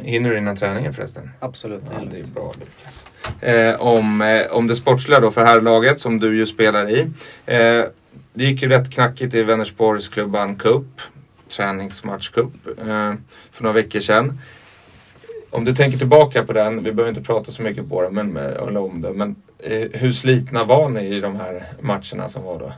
Hinner 0.00 0.30
du 0.30 0.38
innan 0.38 0.56
träningen 0.56 0.94
förresten? 0.94 1.30
Absolut, 1.40 1.82
Ja, 1.90 2.00
är 2.00 2.06
det 2.06 2.20
är 2.20 2.24
bra 2.24 2.52
Lukas. 2.60 3.06
Eh, 3.40 3.80
om, 3.80 4.22
eh, 4.22 4.46
om 4.46 4.66
det 4.66 4.76
sportsliga 4.76 5.20
då 5.20 5.30
för 5.30 5.44
herrlaget 5.44 6.00
som 6.00 6.20
du 6.20 6.36
ju 6.36 6.46
spelar 6.46 6.90
i. 6.90 7.00
Eh, 7.46 7.84
det 8.32 8.44
gick 8.44 8.62
ju 8.62 8.68
rätt 8.68 8.90
knackigt 8.90 9.34
i 9.34 9.42
Vänersborgs 9.42 10.08
klubban 10.08 10.56
Cup, 10.56 11.00
träningsmatchcup, 11.48 12.66
eh, 12.78 13.14
för 13.52 13.62
några 13.62 13.74
veckor 13.74 14.00
sedan. 14.00 14.38
Om 15.54 15.64
du 15.64 15.74
tänker 15.74 15.98
tillbaka 15.98 16.44
på 16.44 16.52
den, 16.52 16.84
vi 16.84 16.92
behöver 16.92 17.08
inte 17.08 17.22
prata 17.22 17.52
så 17.52 17.62
mycket 17.62 17.88
på 17.88 18.02
den, 18.02 18.14
men, 18.14 18.36
eller 18.36 18.80
om 18.80 19.00
det, 19.00 19.12
men 19.12 19.36
eh, 19.58 19.88
hur 19.92 20.12
slitna 20.12 20.64
var 20.64 20.88
ni 20.88 21.00
i 21.00 21.20
de 21.20 21.36
här 21.36 21.64
matcherna 21.80 22.28
som 22.28 22.42
var 22.42 22.58
då? 22.58 22.72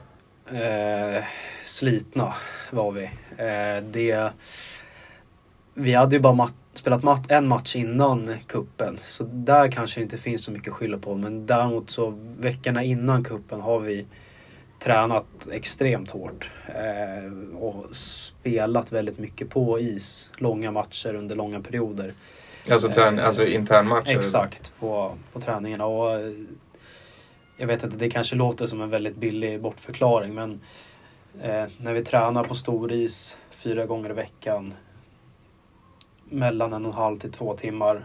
Eh, 0.56 1.24
slitna 1.64 2.34
var 2.70 2.92
vi. 2.92 3.04
Eh, 3.36 3.84
det, 3.90 4.32
vi 5.74 5.94
hade 5.94 6.16
ju 6.16 6.20
bara 6.20 6.32
mat, 6.32 6.54
spelat 6.74 7.02
mat, 7.02 7.30
en 7.30 7.48
match 7.48 7.76
innan 7.76 8.34
kuppen 8.46 8.98
så 9.02 9.24
där 9.24 9.70
kanske 9.70 10.00
det 10.00 10.02
inte 10.02 10.18
finns 10.18 10.44
så 10.44 10.52
mycket 10.52 10.68
att 10.68 10.74
skylla 10.74 10.98
på. 10.98 11.14
Men 11.14 11.46
däremot 11.46 11.90
så 11.90 12.14
veckorna 12.38 12.82
innan 12.82 13.24
kuppen 13.24 13.60
har 13.60 13.80
vi 13.80 14.06
tränat 14.78 15.48
extremt 15.52 16.10
hårt 16.10 16.50
eh, 16.66 17.58
och 17.58 17.96
spelat 17.96 18.92
väldigt 18.92 19.18
mycket 19.18 19.50
på 19.50 19.80
is. 19.80 20.30
Långa 20.36 20.70
matcher 20.70 21.14
under 21.14 21.36
långa 21.36 21.60
perioder. 21.60 22.12
Alltså, 22.70 22.88
trän- 22.88 23.18
Eh, 23.18 23.26
alltså 23.26 23.46
internmatcher? 23.46 24.18
Exakt, 24.18 24.72
på, 24.80 25.14
på 25.32 25.40
träningarna. 25.40 25.86
Och, 25.86 26.12
eh, 26.20 26.32
jag 27.56 27.66
vet 27.66 27.82
inte, 27.84 27.96
det 27.96 28.10
kanske 28.10 28.36
låter 28.36 28.66
som 28.66 28.80
en 28.80 28.90
väldigt 28.90 29.16
billig 29.16 29.60
bortförklaring 29.60 30.34
men 30.34 30.60
eh, 31.42 31.64
när 31.78 31.92
vi 31.92 32.04
tränar 32.04 32.44
på 32.44 32.54
storis 32.54 33.38
fyra 33.50 33.86
gånger 33.86 34.10
i 34.10 34.12
veckan 34.12 34.74
mellan 36.24 36.72
en 36.72 36.86
och 36.86 36.92
en 36.92 36.98
halv 36.98 37.18
till 37.18 37.32
två 37.32 37.56
timmar 37.56 38.04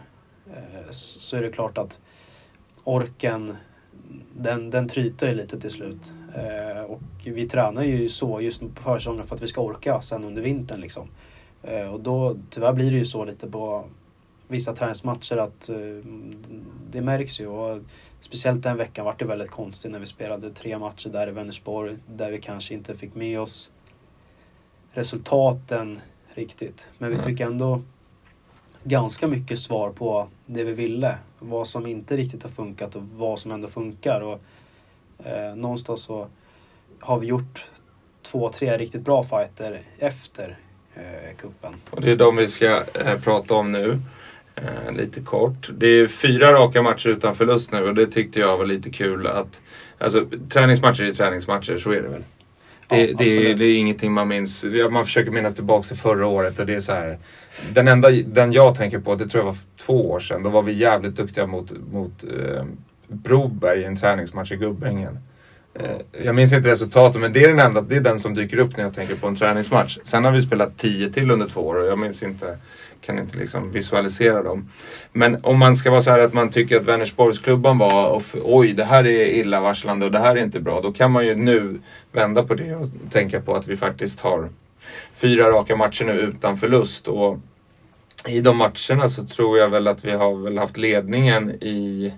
eh, 0.54 0.90
så 0.92 1.38
är 1.38 1.42
det 1.42 1.52
klart 1.52 1.78
att 1.78 2.00
orken 2.84 3.58
den, 4.34 4.70
den 4.70 4.88
tryter 4.88 5.28
ju 5.28 5.36
lite 5.36 5.60
till 5.60 5.70
slut. 5.70 6.12
Eh, 6.36 6.82
och 6.84 7.02
vi 7.24 7.50
tränar 7.50 7.84
ju 7.84 8.10
så 8.10 8.42
just 8.42 8.62
på 8.76 8.82
försäsongen 8.84 9.26
för 9.26 9.36
att 9.36 9.42
vi 9.42 9.48
ska 9.48 9.62
orka 9.62 10.02
sen 10.02 10.24
under 10.24 10.42
vintern. 10.42 10.82
Liksom. 10.82 11.08
Eh, 11.64 11.94
och 11.94 12.00
då 12.00 12.36
tyvärr 12.50 12.74
blir 12.74 12.92
det 12.92 12.98
ju 12.98 13.06
så 13.06 13.26
lite 13.26 13.48
på 13.50 13.86
vissa 14.50 14.76
träningsmatcher 14.76 15.38
att 15.38 15.70
eh, 15.70 15.76
det 16.90 17.02
märks 17.02 17.40
ju. 17.40 17.48
Och 17.48 17.82
speciellt 18.22 18.64
den 18.64 18.78
veckan 18.78 19.06
var 19.06 19.16
det 19.18 19.26
väldigt 19.26 19.50
konstigt 19.50 19.92
när 19.92 20.00
vi 20.00 20.06
spelade 20.06 20.54
tre 20.54 20.80
matcher 20.80 21.10
där 21.10 21.28
i 21.28 21.32
Vänersborg 21.32 21.98
där 22.08 22.32
vi 22.32 22.42
kanske 22.42 22.74
inte 22.74 22.98
fick 22.98 23.16
med 23.16 23.40
oss 23.40 23.72
resultaten 24.92 26.00
riktigt. 26.34 26.88
Men 26.98 27.10
vi 27.10 27.16
Nej. 27.16 27.26
fick 27.26 27.40
ändå 27.40 27.82
ganska 28.84 29.28
mycket 29.28 29.60
svar 29.60 29.90
på 29.90 30.28
det 30.46 30.64
vi 30.64 30.74
ville. 30.74 31.18
Vad 31.40 31.68
som 31.68 31.88
inte 31.88 32.18
riktigt 32.18 32.44
har 32.44 32.50
funkat 32.50 32.96
och 32.96 33.04
vad 33.04 33.40
som 33.40 33.52
ändå 33.52 33.68
funkar. 33.68 34.22
Och, 34.22 34.40
eh, 35.28 35.56
någonstans 35.56 36.02
så 36.02 36.28
har 37.00 37.20
vi 37.20 37.28
gjort 37.28 37.66
två, 38.22 38.50
tre 38.50 38.78
riktigt 38.78 39.02
bra 39.02 39.24
fighter 39.24 39.82
efter 40.00 40.58
eh, 40.96 41.36
kuppen. 41.38 41.76
Och 41.90 42.02
det 42.02 42.12
är 42.12 42.16
de 42.16 42.36
vi 42.36 42.48
ska 42.48 42.84
eh, 42.94 43.20
prata 43.20 43.54
om 43.54 43.72
nu. 43.72 44.00
Eh, 44.64 44.92
lite 44.96 45.22
kort. 45.22 45.70
Det 45.78 45.88
är 45.88 46.08
fyra 46.08 46.54
raka 46.54 46.82
matcher 46.82 47.10
utan 47.10 47.36
förlust 47.36 47.72
nu 47.72 47.84
och 47.84 47.96
det 47.96 48.08
tyckte 48.08 48.40
jag 48.40 48.58
var 48.58 48.66
lite 48.66 48.90
kul 48.90 49.28
att... 49.28 49.62
Alltså 49.98 50.26
träningsmatcher 50.50 51.04
är 51.04 51.14
träningsmatcher, 51.14 51.78
så 51.78 51.92
är 51.92 52.02
det 52.02 52.10
väl. 52.10 52.24
Det, 52.88 53.06
Ja, 53.08 53.16
det, 53.18 53.52
är, 53.52 53.56
det 53.56 53.66
är 53.66 53.78
ingenting 53.78 54.12
man 54.12 54.28
minns. 54.28 54.66
Man 54.92 55.06
försöker 55.06 55.32
minnas 55.32 55.56
tillbaka 55.56 55.88
till 55.88 55.98
förra 55.98 56.28
året 56.28 56.60
och 56.60 56.66
det 56.66 56.76
är 56.76 56.80
så 56.80 56.94
här. 56.94 57.18
Den 57.74 57.88
enda 57.88 58.10
den 58.10 58.54
jag 58.54 58.76
tänker 58.76 59.00
på, 59.00 59.16
det 59.16 59.28
tror 59.28 59.44
jag 59.44 59.52
var 59.52 59.58
två 59.86 60.12
år 60.12 60.20
sedan. 60.20 60.44
Då 60.44 60.50
var 60.50 60.62
vi 60.62 60.74
jävligt 60.74 61.16
duktiga 61.16 61.48
mot, 61.48 61.72
mot 61.92 62.24
eh, 62.24 62.66
Broberg 63.08 63.80
i 63.80 63.84
en 63.84 63.96
träningsmatch 63.96 64.52
i 64.52 64.56
Gubbängen. 64.56 65.20
Eh, 65.74 66.24
jag 66.24 66.36
minns 66.36 66.54
inte 66.54 66.70
resultatet 66.70 67.22
men 67.22 67.34
det 67.34 67.44
är 67.44 67.48
den 67.48 67.60
enda, 67.60 67.82
det 67.82 67.96
är 67.96 68.02
den 68.02 68.20
som 68.20 68.36
dyker 68.36 68.60
upp 68.60 68.78
när 68.78 68.84
jag 68.84 68.96
tänker 68.96 69.16
på 69.16 69.28
en 69.28 69.36
träningsmatch. 69.36 69.98
Sen 70.04 70.26
har 70.26 70.32
vi 70.32 70.42
spelat 70.42 70.78
tio 70.78 71.10
till 71.10 71.32
under 71.32 71.48
två 71.48 71.62
år 71.62 71.76
och 71.76 71.88
jag 71.88 72.00
minns 72.00 72.24
inte, 72.24 72.58
kan 73.02 73.20
inte 73.20 73.38
liksom 73.38 73.72
visualisera 73.72 74.44
dem. 74.44 74.70
Men 75.12 75.44
om 75.44 75.60
man 75.60 75.78
ska 75.78 75.92
vara 75.92 76.02
så 76.02 76.12
här 76.12 76.20
att 76.20 76.34
man 76.34 76.50
tycker 76.50 76.78
att 76.78 76.86
Vänersborgsklubban 76.86 77.78
var 77.78 78.10
och 78.10 78.24
oj 78.44 78.74
det 78.74 78.84
här 78.84 79.08
är 79.08 79.26
illavarslande 79.26 80.06
och 80.06 80.12
det 80.12 80.20
här 80.20 80.36
är 80.36 80.44
inte 80.44 80.60
bra. 80.60 80.82
Då 80.82 80.92
kan 80.92 81.12
man 81.12 81.26
ju 81.26 81.36
nu 81.36 81.80
vända 82.12 82.44
på 82.44 82.56
det 82.56 82.76
och 82.76 82.88
tänka 83.10 83.42
på 83.42 83.56
att 83.56 83.68
vi 83.68 83.78
faktiskt 83.78 84.20
har 84.20 84.50
fyra 85.16 85.50
raka 85.50 85.76
matcher 85.76 86.06
nu 86.06 86.12
utan 86.14 86.58
förlust. 86.58 87.08
Och 87.08 87.38
i 88.28 88.42
de 88.42 88.58
matcherna 88.58 89.10
så 89.10 89.26
tror 89.26 89.58
jag 89.58 89.70
väl 89.70 89.88
att 89.88 90.06
vi 90.06 90.12
har 90.12 90.36
väl 90.36 90.58
haft 90.58 90.78
ledningen 90.78 91.52
i 91.52 92.14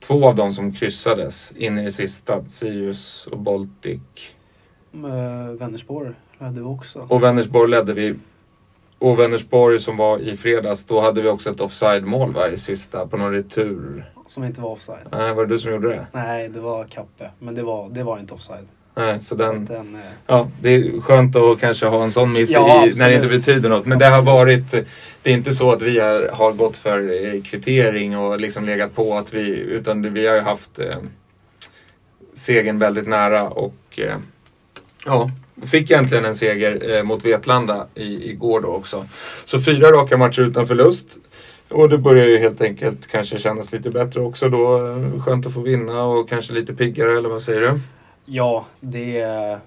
två 0.00 0.28
av 0.28 0.34
dem 0.34 0.52
som 0.52 0.72
kryssades 0.72 1.52
in 1.56 1.78
i 1.78 1.84
det 1.84 1.92
sista. 1.92 2.44
Sirius 2.44 3.26
och 3.26 3.38
Baltic. 3.38 4.00
Uh, 4.94 5.52
Vänersborg 5.58 6.14
hade 6.38 6.60
du 6.60 6.62
också. 6.62 7.06
Och 7.08 7.22
Vänersborg 7.22 7.70
ledde 7.70 7.92
vi. 7.92 8.14
Och 9.02 9.18
Vänersborg 9.18 9.80
som 9.80 9.96
var 9.96 10.18
i 10.18 10.36
fredags, 10.36 10.84
då 10.84 11.00
hade 11.00 11.22
vi 11.22 11.28
också 11.28 11.50
ett 11.50 11.60
offside-mål 11.60 12.32
va, 12.32 12.48
i 12.48 12.58
sista 12.58 13.06
på 13.06 13.16
någon 13.16 13.32
retur. 13.32 14.10
Som 14.26 14.44
inte 14.44 14.60
var 14.60 14.70
offside. 14.70 15.06
Nej, 15.12 15.34
var 15.34 15.46
det 15.46 15.54
du 15.54 15.58
som 15.58 15.70
gjorde 15.72 15.88
det? 15.88 16.06
Nej, 16.12 16.48
det 16.48 16.60
var 16.60 16.84
Kappe. 16.84 17.30
Men 17.38 17.54
det 17.54 17.62
var, 17.62 17.88
det 17.90 18.02
var 18.02 18.18
inte 18.18 18.34
offside. 18.34 18.66
Nej, 18.94 19.20
så 19.20 19.24
Så 19.24 19.34
den... 19.34 19.62
att 19.62 19.68
den 19.68 19.94
eh, 19.94 20.00
Ja, 20.26 20.48
det 20.60 20.74
är 20.74 21.00
skönt 21.00 21.36
att 21.36 21.60
kanske 21.60 21.86
ha 21.86 22.04
en 22.04 22.12
sån 22.12 22.32
miss 22.32 22.50
Ja, 22.50 22.68
i, 22.68 22.70
absolut. 22.70 22.98
när 22.98 23.08
det 23.08 23.14
inte 23.14 23.28
betyder 23.28 23.68
något. 23.68 23.86
Men 23.86 23.98
det 23.98 24.06
har 24.06 24.18
Absolut. 24.18 24.26
varit, 24.72 24.86
det 25.22 25.30
är 25.30 25.34
inte 25.34 25.54
så 25.54 25.72
att 25.72 25.82
vi 25.82 25.98
har, 25.98 26.30
har 26.32 26.52
gått 26.52 26.76
för 26.76 27.24
eh, 27.34 27.42
kvittering 27.42 28.18
och 28.18 28.40
liksom 28.40 28.64
legat 28.64 28.94
på 28.94 29.14
att 29.14 29.34
vi, 29.34 29.48
utan 29.58 30.02
det, 30.02 30.10
vi 30.10 30.26
har 30.26 30.34
ju 30.34 30.40
haft 30.40 30.78
eh, 30.78 30.96
segern 32.34 32.78
väldigt 32.78 33.08
nära 33.08 33.48
och 33.50 33.98
eh, 33.98 34.16
ja, 35.06 35.30
fick 35.66 35.90
egentligen 35.90 36.24
en 36.24 36.34
seger 36.34 36.92
eh, 36.92 37.02
mot 37.02 37.24
Vetlanda 37.24 37.86
i, 37.94 38.30
igår 38.30 38.60
då 38.60 38.68
också. 38.68 39.06
Så 39.44 39.60
fyra 39.60 39.92
raka 39.92 40.16
matcher 40.16 40.42
utan 40.42 40.66
förlust. 40.66 41.18
Och 41.68 41.88
det 41.88 41.98
börjar 41.98 42.26
ju 42.26 42.38
helt 42.38 42.60
enkelt 42.60 43.06
kanske 43.06 43.38
kännas 43.38 43.72
lite 43.72 43.90
bättre 43.90 44.20
också 44.20 44.48
då. 44.48 44.78
Skönt 45.24 45.46
att 45.46 45.54
få 45.54 45.60
vinna 45.60 46.04
och 46.04 46.28
kanske 46.28 46.52
lite 46.52 46.74
piggare, 46.74 47.18
eller 47.18 47.28
vad 47.28 47.42
säger 47.42 47.60
du? 47.60 47.80
Ja, 48.24 48.66
det 48.80 49.20
är... 49.20 49.58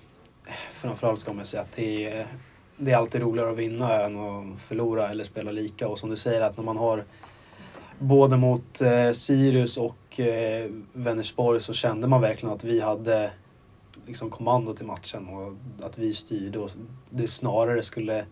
Framförallt 0.81 1.19
ska 1.19 1.33
man 1.33 1.45
säga 1.45 1.61
att 1.61 1.75
det 1.75 2.05
är, 2.05 2.27
det 2.77 2.91
är 2.91 2.97
alltid 2.97 3.21
roligare 3.21 3.51
att 3.51 3.57
vinna 3.57 4.03
än 4.03 4.17
att 4.17 4.61
förlora 4.67 5.09
eller 5.09 5.23
spela 5.23 5.51
lika. 5.51 5.87
Och 5.87 5.99
som 5.99 6.09
du 6.09 6.15
säger 6.15 6.41
att 6.41 6.57
när 6.57 6.63
man 6.63 6.77
har 6.77 7.03
både 7.99 8.37
mot 8.37 8.81
eh, 8.81 9.11
Sirius 9.11 9.77
och 9.77 10.19
eh, 10.19 10.69
Vänersborg 10.93 11.61
så 11.61 11.73
kände 11.73 12.07
man 12.07 12.21
verkligen 12.21 12.55
att 12.55 12.63
vi 12.63 12.81
hade 12.81 13.29
liksom 14.07 14.29
kommando 14.29 14.73
till 14.73 14.85
matchen 14.85 15.27
och 15.27 15.53
att 15.85 15.97
vi 15.97 16.13
styrde 16.13 16.59
och 16.59 16.71
det 17.09 17.27
snarare 17.27 17.83
skulle 17.83 18.25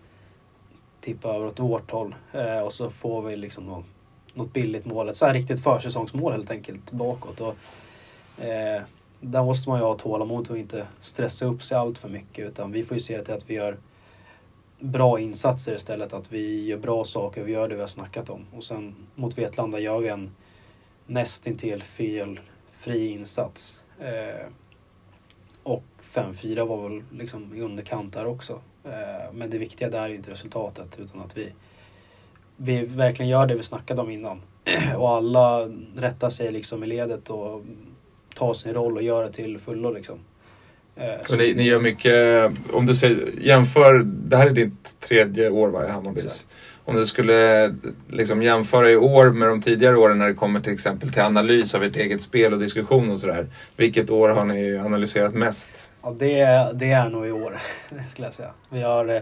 tippa 1.01 1.29
över 1.29 1.45
åt 1.45 1.59
vårt 1.59 1.91
håll. 1.91 2.15
Eh, 2.31 2.59
och 2.59 2.73
så 2.73 2.89
får 2.89 3.21
vi 3.21 3.35
liksom 3.35 3.67
då 3.67 3.83
något 4.33 4.53
billigt 4.53 4.85
mål. 4.85 5.09
Ett 5.09 5.17
så 5.17 5.25
här 5.25 5.33
riktigt 5.33 5.63
försäsongsmål 5.63 6.31
helt 6.31 6.51
enkelt 6.51 6.91
bakåt. 6.91 7.41
Och, 7.41 7.55
eh, 8.43 8.81
där 9.21 9.43
måste 9.43 9.69
man 9.69 9.79
ju 9.79 9.85
ha 9.85 9.97
tålamod 9.97 10.49
och 10.49 10.57
inte 10.57 10.87
stressa 10.99 11.45
upp 11.45 11.63
sig 11.63 11.77
allt 11.77 11.97
för 11.97 12.09
mycket. 12.09 12.47
Utan 12.47 12.71
vi 12.71 12.83
får 12.83 12.97
ju 12.97 13.01
se 13.01 13.21
till 13.23 13.33
att 13.33 13.49
vi 13.49 13.53
gör 13.53 13.77
bra 14.79 15.19
insatser 15.19 15.75
istället. 15.75 16.13
Att 16.13 16.31
vi 16.31 16.65
gör 16.65 16.77
bra 16.77 17.03
saker, 17.03 17.43
vi 17.43 17.51
gör 17.51 17.67
det 17.67 17.75
vi 17.75 17.81
har 17.81 17.87
snackat 17.87 18.29
om. 18.29 18.45
Och 18.55 18.63
sen 18.63 18.95
mot 19.15 19.37
Vetlanda 19.37 19.79
gör 19.79 19.99
vi 19.99 20.07
en 20.07 20.31
nästintill 21.05 21.83
felfri 21.83 23.07
insats. 23.07 23.79
Eh, 23.99 24.47
och 25.63 25.83
5-4 26.13 26.65
var 26.65 26.89
väl 26.89 27.03
liksom 27.11 27.55
i 27.55 27.61
underkant 27.61 28.13
där 28.13 28.25
också. 28.25 28.61
Eh, 28.83 29.33
men 29.33 29.49
det 29.49 29.57
viktiga 29.57 29.89
där 29.89 30.01
är 30.01 30.13
inte 30.13 30.31
resultatet 30.31 30.99
utan 30.99 31.21
att 31.21 31.37
vi, 31.37 31.49
vi 32.57 32.85
verkligen 32.85 33.29
gör 33.29 33.47
det 33.47 33.55
vi 33.55 33.63
snackade 33.63 34.01
om 34.01 34.11
innan. 34.11 34.41
och 34.97 35.09
alla 35.09 35.69
rättar 35.95 36.29
sig 36.29 36.51
liksom 36.51 36.83
i 36.83 36.87
ledet 36.87 37.29
och 37.29 37.63
tar 38.35 38.53
sin 38.53 38.73
roll 38.73 38.97
och 38.97 39.03
gör 39.03 39.23
det 39.23 39.31
till 39.31 39.59
fullo 39.59 39.91
liksom. 39.91 40.19
Eh, 40.95 41.13
och 41.29 41.37
ni, 41.37 41.53
ni, 41.53 41.63
gör 41.63 41.79
mycket, 41.79 42.51
om 42.73 42.85
du 42.85 42.95
säger, 42.95 43.33
jämför, 43.41 44.03
det 44.03 44.37
här 44.37 44.47
är 44.47 44.53
ditt 44.53 44.99
tredje 44.99 45.49
år 45.49 45.69
va, 45.69 45.85
i 45.85 45.89
Hammarby? 45.89 46.21
Om 46.85 46.95
du 46.95 47.05
skulle 47.05 47.75
liksom 48.09 48.41
jämföra 48.41 48.91
i 48.91 48.95
år 48.95 49.31
med 49.31 49.47
de 49.47 49.61
tidigare 49.61 49.97
åren 49.97 50.17
när 50.17 50.27
det 50.27 50.33
kommer 50.33 50.59
till 50.59 50.73
exempel 50.73 51.11
till 51.11 51.21
analys 51.21 51.75
av 51.75 51.83
ert 51.83 51.95
eget 51.95 52.21
spel 52.21 52.53
och 52.53 52.59
diskussion 52.59 53.09
och 53.11 53.19
sådär. 53.19 53.47
Vilket 53.77 54.09
år 54.09 54.29
har 54.29 54.45
ni 54.45 54.77
analyserat 54.77 55.33
mest? 55.33 55.91
Ja, 56.01 56.15
det, 56.19 56.71
det 56.73 56.91
är 56.91 57.09
nog 57.09 57.27
i 57.27 57.31
år, 57.31 57.61
skulle 58.09 58.27
jag 58.27 58.33
säga. 58.33 58.51
Vi 58.69 58.81
har, 58.81 59.07
eh, 59.07 59.21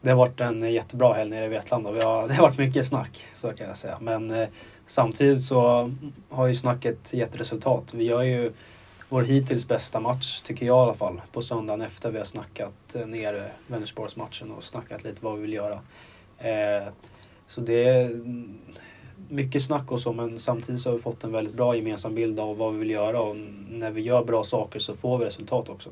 det 0.00 0.10
har 0.10 0.16
varit 0.16 0.40
en 0.40 0.72
jättebra 0.72 1.12
helg 1.12 1.30
nere 1.30 1.44
i 1.44 1.48
Vetlanda. 1.48 1.90
Vi 1.90 2.00
har, 2.00 2.28
det 2.28 2.34
har 2.34 2.42
varit 2.42 2.58
mycket 2.58 2.86
snack, 2.86 3.26
så 3.34 3.52
kan 3.52 3.66
jag 3.66 3.76
säga. 3.76 3.98
Men 4.00 4.30
eh, 4.30 4.48
samtidigt 4.86 5.42
så 5.42 5.90
har 6.28 6.46
ju 6.46 6.54
snacket 6.54 7.12
gett 7.12 7.36
resultat. 7.36 7.94
Vi 7.94 8.04
gör 8.04 8.22
ju 8.22 8.52
vår 9.08 9.22
hittills 9.22 9.68
bästa 9.68 10.00
match, 10.00 10.40
tycker 10.40 10.66
jag 10.66 10.76
i 10.76 10.80
alla 10.80 10.94
fall, 10.94 11.20
på 11.32 11.42
söndagen 11.42 11.82
efter 11.82 12.10
vi 12.10 12.18
har 12.18 12.24
snackat 12.24 12.94
eh, 12.94 13.06
ner 13.06 13.52
Vänersborgsmatchen 13.66 14.50
och 14.50 14.64
snackat 14.64 15.04
lite 15.04 15.24
vad 15.24 15.36
vi 15.36 15.42
vill 15.42 15.52
göra. 15.52 15.78
Eh, 16.42 16.88
så 17.46 17.60
det 17.60 17.84
är 17.84 18.20
mycket 19.28 19.62
snack 19.62 19.92
och 19.92 20.00
så 20.00 20.12
men 20.12 20.38
samtidigt 20.38 20.80
så 20.80 20.90
har 20.90 20.96
vi 20.96 21.02
fått 21.02 21.24
en 21.24 21.32
väldigt 21.32 21.54
bra 21.54 21.76
gemensam 21.76 22.14
bild 22.14 22.40
av 22.40 22.56
vad 22.56 22.72
vi 22.72 22.78
vill 22.78 22.90
göra 22.90 23.20
och 23.20 23.36
när 23.70 23.90
vi 23.90 24.00
gör 24.00 24.24
bra 24.24 24.44
saker 24.44 24.78
så 24.78 24.94
får 24.94 25.18
vi 25.18 25.24
resultat 25.24 25.68
också. 25.68 25.90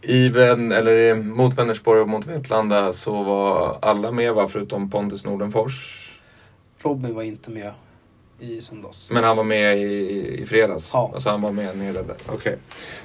I 0.00 0.28
Vän, 0.28 0.72
eller 0.72 1.14
mot 1.14 1.58
Vänersborg 1.58 2.00
och 2.00 2.08
mot 2.08 2.26
Vetlanda 2.26 2.92
så 2.92 3.22
var 3.22 3.78
alla 3.82 4.12
med 4.12 4.34
va, 4.34 4.48
förutom 4.48 4.90
Pontus 4.90 5.24
Nordenfors? 5.24 6.02
Robin 6.78 7.14
var 7.14 7.22
inte 7.22 7.50
med 7.50 7.72
i 8.40 8.60
söndags. 8.60 9.10
Men 9.10 9.24
han 9.24 9.36
var 9.36 9.44
med 9.44 9.78
i, 9.78 10.40
i 10.42 10.46
fredags? 10.46 10.90
Ja. 10.92 11.10
Alltså 11.14 11.30
han 11.30 11.42
var 11.42 11.52
med 11.52 11.78
nere 11.78 11.92
där? 11.92 12.16
Okej. 12.26 12.34
Okay. 12.36 12.56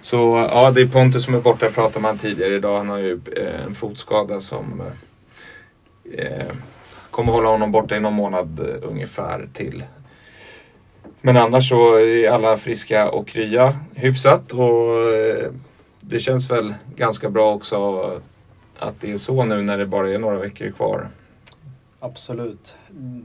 Så 0.02 0.48
ja, 0.52 0.72
det 0.72 0.82
är 0.82 0.88
Pontus 0.88 1.26
som 1.26 1.34
är 1.34 1.42
borta, 1.42 1.70
pratade 1.70 2.00
med 2.00 2.10
han 2.10 2.18
tidigare 2.18 2.56
idag. 2.56 2.78
Han 2.78 2.90
har 2.90 2.98
ju 2.98 3.20
eh, 3.38 3.66
en 3.66 3.76
fotskada 3.76 4.42
som 4.42 4.82
eh, 6.18 6.56
kommer 7.12 7.32
hålla 7.32 7.50
honom 7.50 7.72
borta 7.72 7.96
i 7.96 8.00
någon 8.00 8.14
månad 8.14 8.60
eh, 8.60 8.90
ungefär 8.90 9.50
till. 9.54 9.84
Men 11.22 11.38
annars 11.38 11.70
så 11.70 11.96
är 11.96 12.30
alla 12.30 12.58
friska 12.58 13.10
och 13.10 13.28
krya 13.28 13.80
hyfsat 13.96 14.52
och 14.52 15.14
eh, 15.14 15.52
det 16.00 16.20
känns 16.20 16.52
väl 16.52 16.74
ganska 16.96 17.30
bra 17.30 17.54
också 17.54 18.02
att 18.80 19.02
det 19.02 19.12
är 19.12 19.18
så 19.18 19.46
nu 19.46 19.62
när 19.62 19.78
det 19.78 19.86
bara 19.86 20.10
är 20.10 20.20
några 20.20 20.38
veckor 20.38 20.72
kvar. 20.72 21.10
Absolut. 22.00 22.76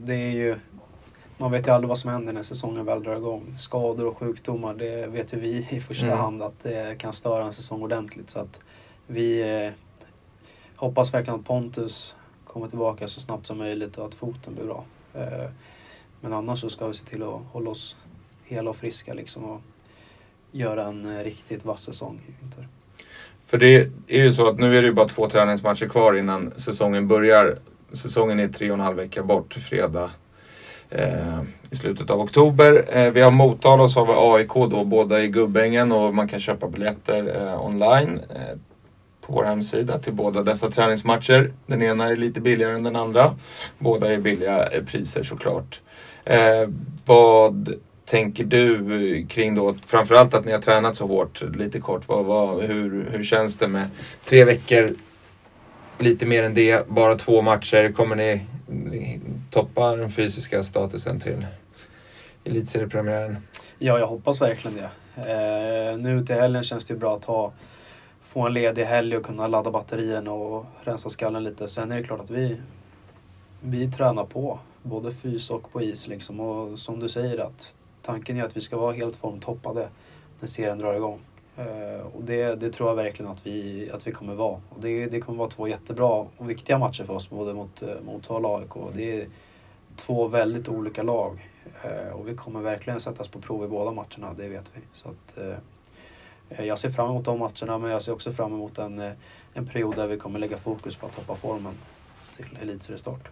Det 0.05 0.13
är 0.13 0.31
ju 0.31 0.55
man 1.37 1.51
vet 1.51 1.67
ju 1.67 1.71
aldrig 1.71 1.89
vad 1.89 1.97
som 1.97 2.09
händer 2.09 2.33
när 2.33 2.43
säsongen 2.43 2.85
väl 2.85 3.03
drar 3.03 3.15
igång. 3.15 3.55
Skador 3.57 4.05
och 4.05 4.17
sjukdomar, 4.17 4.73
det 4.73 5.07
vet 5.07 5.33
ju 5.33 5.39
vi 5.39 5.67
i 5.69 5.81
första 5.81 6.05
mm. 6.05 6.17
hand 6.17 6.43
att 6.43 6.63
det 6.63 6.97
kan 6.97 7.13
störa 7.13 7.45
en 7.45 7.53
säsong 7.53 7.81
ordentligt. 7.81 8.29
Så 8.29 8.39
att 8.39 8.59
vi 9.07 9.41
eh, 9.41 9.71
hoppas 10.75 11.13
verkligen 11.13 11.39
att 11.39 11.45
Pontus 11.45 12.15
komma 12.57 12.69
tillbaka 12.69 13.07
så 13.07 13.19
snabbt 13.19 13.45
som 13.45 13.57
möjligt 13.57 13.97
och 13.97 14.05
att 14.05 14.15
foten 14.15 14.53
blir 14.53 14.65
bra. 14.65 14.85
Eh, 15.13 15.49
men 16.21 16.33
annars 16.33 16.59
så 16.59 16.69
ska 16.69 16.87
vi 16.87 16.93
se 16.93 17.05
till 17.05 17.23
att 17.23 17.41
hålla 17.51 17.69
oss 17.69 17.95
hela 18.43 18.69
och 18.69 18.75
friska 18.75 19.13
liksom 19.13 19.45
och 19.45 19.61
göra 20.51 20.83
en 20.83 21.17
eh, 21.17 21.23
riktigt 21.23 21.65
vass 21.65 21.83
säsong 21.83 22.21
i 22.27 22.31
vinter. 22.41 22.67
För 23.45 23.57
det 23.57 23.75
är 24.07 24.23
ju 24.23 24.31
så 24.33 24.47
att 24.47 24.59
nu 24.59 24.77
är 24.77 24.81
det 24.81 24.87
ju 24.87 24.93
bara 24.93 25.07
två 25.07 25.29
träningsmatcher 25.29 25.89
kvar 25.89 26.13
innan 26.13 26.53
säsongen 26.55 27.07
börjar. 27.07 27.57
Säsongen 27.91 28.39
är 28.39 28.47
tre 28.47 28.71
och 28.71 28.77
en 28.77 28.83
halv 28.83 28.97
vecka 28.97 29.23
bort, 29.23 29.53
fredag 29.53 30.11
eh, 30.89 31.41
i 31.71 31.75
slutet 31.75 32.09
av 32.09 32.19
oktober. 32.19 32.85
Eh, 32.97 33.11
vi 33.11 33.21
har 33.21 33.31
Motala 33.31 33.83
och 33.83 33.91
så 33.91 34.05
har 34.05 34.33
vi 34.33 34.41
AIK 34.41 34.53
då, 34.71 34.83
båda 34.83 35.23
i 35.23 35.27
Gubbängen 35.27 35.91
och 35.91 36.15
man 36.15 36.27
kan 36.27 36.39
köpa 36.39 36.67
biljetter 36.67 37.41
eh, 37.41 37.65
online 37.65 38.19
eh, 38.29 38.57
på 39.27 39.33
vår 39.33 39.43
hemsida 39.43 39.99
till 39.99 40.13
båda 40.13 40.43
dessa 40.43 40.69
träningsmatcher. 40.69 41.51
Den 41.65 41.81
ena 41.81 42.09
är 42.09 42.15
lite 42.15 42.41
billigare 42.41 42.73
än 42.73 42.83
den 42.83 42.95
andra. 42.95 43.35
Båda 43.79 44.13
är 44.13 44.17
billiga 44.17 44.67
eh, 44.67 44.83
priser 44.83 45.23
såklart. 45.23 45.81
Eh, 46.23 46.69
vad 47.05 47.73
tänker 48.05 48.43
du 48.43 49.25
kring 49.29 49.55
då, 49.55 49.75
framförallt 49.85 50.33
att 50.33 50.45
ni 50.45 50.51
har 50.51 50.59
tränat 50.59 50.95
så 50.95 51.07
hårt, 51.07 51.41
lite 51.55 51.79
kort, 51.79 52.07
vad, 52.07 52.25
vad, 52.25 52.63
hur, 52.63 53.09
hur 53.11 53.23
känns 53.23 53.57
det 53.57 53.67
med 53.67 53.89
tre 54.25 54.43
veckor, 54.43 54.89
lite 55.97 56.25
mer 56.25 56.43
än 56.43 56.53
det, 56.53 56.87
bara 56.87 57.15
två 57.15 57.41
matcher, 57.41 57.91
kommer 57.91 58.15
ni 58.15 58.41
toppa 59.51 59.95
den 59.95 60.11
fysiska 60.11 60.63
statusen 60.63 61.19
till 61.19 61.45
elitseriepremiären? 62.43 63.37
Ja, 63.79 63.99
jag 63.99 64.07
hoppas 64.07 64.41
verkligen 64.41 64.77
det. 64.77 64.89
Eh, 65.17 65.97
nu 65.97 66.25
till 66.25 66.35
helgen 66.35 66.63
känns 66.63 66.85
det 66.85 66.93
ju 66.93 66.99
bra 66.99 67.15
att 67.15 67.25
ha, 67.25 67.53
få 68.27 68.41
en 68.41 68.53
ledig 68.53 68.83
helg 68.83 69.17
och 69.17 69.25
kunna 69.25 69.47
ladda 69.47 69.71
batterierna 69.71 70.31
och 70.31 70.65
rensa 70.83 71.09
skallen 71.09 71.43
lite. 71.43 71.67
Sen 71.67 71.91
är 71.91 71.97
det 71.97 72.03
klart 72.03 72.19
att 72.19 72.29
vi, 72.29 72.57
vi 73.61 73.91
tränar 73.91 74.25
på, 74.25 74.59
både 74.83 75.11
fys 75.11 75.49
och 75.49 75.71
på 75.71 75.81
is. 75.81 76.07
Liksom. 76.07 76.39
Och 76.39 76.79
som 76.79 76.99
du 76.99 77.09
säger, 77.09 77.39
att 77.39 77.75
tanken 78.01 78.37
är 78.37 78.43
att 78.43 78.57
vi 78.57 78.61
ska 78.61 78.77
vara 78.77 78.93
helt 78.93 79.15
formtoppade 79.15 79.89
när 80.39 80.47
serien 80.47 80.79
drar 80.79 80.93
igång. 80.93 81.19
Eh, 81.57 82.05
och 82.15 82.23
det, 82.23 82.55
det 82.55 82.71
tror 82.71 82.89
jag 82.89 82.95
verkligen 82.95 83.31
att 83.31 83.45
vi, 83.47 83.89
att 83.91 84.07
vi 84.07 84.11
kommer 84.11 84.35
vara. 84.35 84.61
Och 84.69 84.81
det, 84.81 85.05
det 85.05 85.21
kommer 85.21 85.39
vara 85.39 85.49
två 85.49 85.67
jättebra 85.67 86.25
och 86.37 86.49
viktiga 86.49 86.77
matcher 86.77 87.03
för 87.03 87.13
oss, 87.13 87.29
både 87.29 87.53
mot 87.53 87.81
eh, 87.81 87.89
Motala 88.05 88.47
och 88.47 88.59
AIK. 88.59 88.95
Det 88.95 89.21
är 89.21 89.27
två 89.95 90.27
väldigt 90.27 90.69
olika 90.69 91.03
lag. 91.03 91.49
Eh, 91.83 92.13
och 92.13 92.27
vi 92.27 92.35
kommer 92.35 92.61
verkligen 92.61 92.99
sättas 92.99 93.27
på 93.27 93.39
prov 93.39 93.63
i 93.63 93.67
båda 93.67 93.91
matcherna, 93.91 94.33
det 94.37 94.47
vet 94.47 94.71
vi. 94.75 94.81
Så 94.93 95.09
att, 95.09 95.37
Eh, 96.49 96.65
jag 96.65 96.79
ser 96.79 96.89
fram 96.89 97.09
emot 97.09 97.25
de 97.25 97.39
matcherna, 97.39 97.77
men 97.77 97.91
jag 97.91 98.01
ser 98.01 98.11
också 98.11 98.31
fram 98.31 98.53
emot 98.53 98.77
en, 98.77 98.99
eh, 98.99 99.11
en 99.53 99.65
period 99.65 99.95
där 99.95 100.07
vi 100.07 100.17
kommer 100.17 100.39
lägga 100.39 100.57
fokus 100.57 100.95
på 100.95 101.05
att 101.05 101.15
toppa 101.15 101.35
formen 101.35 101.73
till 102.35 102.57
elitseriestart. 102.61 103.27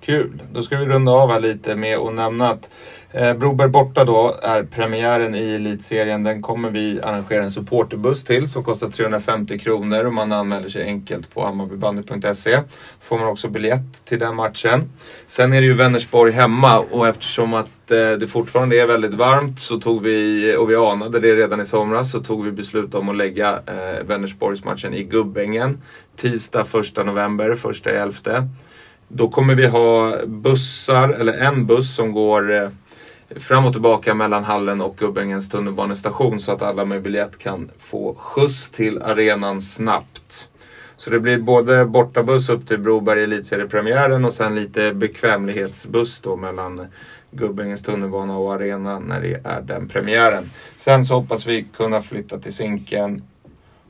Kul! 0.00 0.42
Då 0.52 0.62
ska 0.62 0.78
vi 0.78 0.86
runda 0.86 1.12
av 1.12 1.30
här 1.30 1.40
lite 1.40 1.76
med 1.76 1.98
att 1.98 2.14
nämna 2.14 2.48
att 2.50 2.70
eh, 3.10 3.34
Broberg 3.34 3.68
borta 3.68 4.04
då 4.04 4.38
är 4.42 4.62
premiären 4.62 5.34
i 5.34 5.54
elitserien. 5.54 6.24
Den 6.24 6.42
kommer 6.42 6.70
vi 6.70 7.00
arrangera 7.02 7.44
en 7.44 7.50
supporterbuss 7.50 8.24
till 8.24 8.48
som 8.48 8.64
kostar 8.64 8.90
350 8.90 9.58
kronor 9.58 10.04
och 10.04 10.14
man 10.14 10.32
anmäler 10.32 10.68
sig 10.68 10.82
enkelt 10.82 11.34
på 11.34 11.44
hammarbybandy.se. 11.44 12.60
får 13.00 13.18
man 13.18 13.28
också 13.28 13.48
biljett 13.48 14.04
till 14.04 14.18
den 14.18 14.36
matchen. 14.36 14.90
Sen 15.26 15.52
är 15.52 15.60
det 15.60 15.66
ju 15.66 15.74
Vänersborg 15.74 16.32
hemma 16.32 16.78
och 16.78 17.08
eftersom 17.08 17.54
att 17.54 17.90
eh, 17.90 18.10
det 18.10 18.28
fortfarande 18.28 18.80
är 18.80 18.86
väldigt 18.86 19.14
varmt 19.14 19.60
så 19.60 19.80
tog 19.80 20.02
vi, 20.02 20.56
och 20.56 20.70
vi 20.70 20.76
anade 20.76 21.20
det 21.20 21.36
redan 21.36 21.60
i 21.60 21.66
somras, 21.66 22.12
så 22.12 22.20
tog 22.20 22.44
vi 22.44 22.52
beslut 22.52 22.94
om 22.94 23.08
att 23.08 23.16
lägga 23.16 23.50
eh, 23.66 24.06
Vänersborgsmatchen 24.06 24.94
i 24.94 25.02
Gubbängen. 25.02 25.82
Tisdag 26.16 26.66
1 26.96 27.06
november, 27.06 27.70
1 27.70 27.86
11. 27.86 28.48
Då 29.12 29.28
kommer 29.28 29.54
vi 29.54 29.66
ha 29.66 30.16
bussar, 30.26 31.08
eller 31.08 31.32
en 31.32 31.66
buss 31.66 31.94
som 31.94 32.12
går 32.12 32.54
eh, 32.54 32.68
fram 33.36 33.66
och 33.66 33.72
tillbaka 33.72 34.14
mellan 34.14 34.44
hallen 34.44 34.80
och 34.80 34.96
Gubbängens 34.96 35.48
tunnelbanestation 35.48 36.40
så 36.40 36.52
att 36.52 36.62
alla 36.62 36.84
med 36.84 37.02
biljett 37.02 37.38
kan 37.38 37.70
få 37.78 38.14
skjuts 38.14 38.70
till 38.70 39.02
arenan 39.02 39.60
snabbt. 39.60 40.48
Så 40.96 41.10
det 41.10 41.20
blir 41.20 41.38
både 41.38 41.84
bortabuss 41.84 42.48
upp 42.48 42.68
till 42.68 42.78
Broberg 42.78 43.22
Elitseriepremiären 43.22 44.24
och 44.24 44.32
sen 44.32 44.54
lite 44.54 44.94
bekvämlighetsbuss 44.94 46.20
då 46.20 46.36
mellan 46.36 46.86
Gubbängens 47.30 47.82
tunnelbana 47.82 48.36
och 48.36 48.54
arena 48.54 48.98
när 48.98 49.20
det 49.20 49.40
är 49.44 49.60
den 49.60 49.88
premiären. 49.88 50.50
Sen 50.76 51.04
så 51.04 51.14
hoppas 51.14 51.46
vi 51.46 51.62
kunna 51.62 52.02
flytta 52.02 52.38
till 52.38 52.54
Zinken 52.54 53.22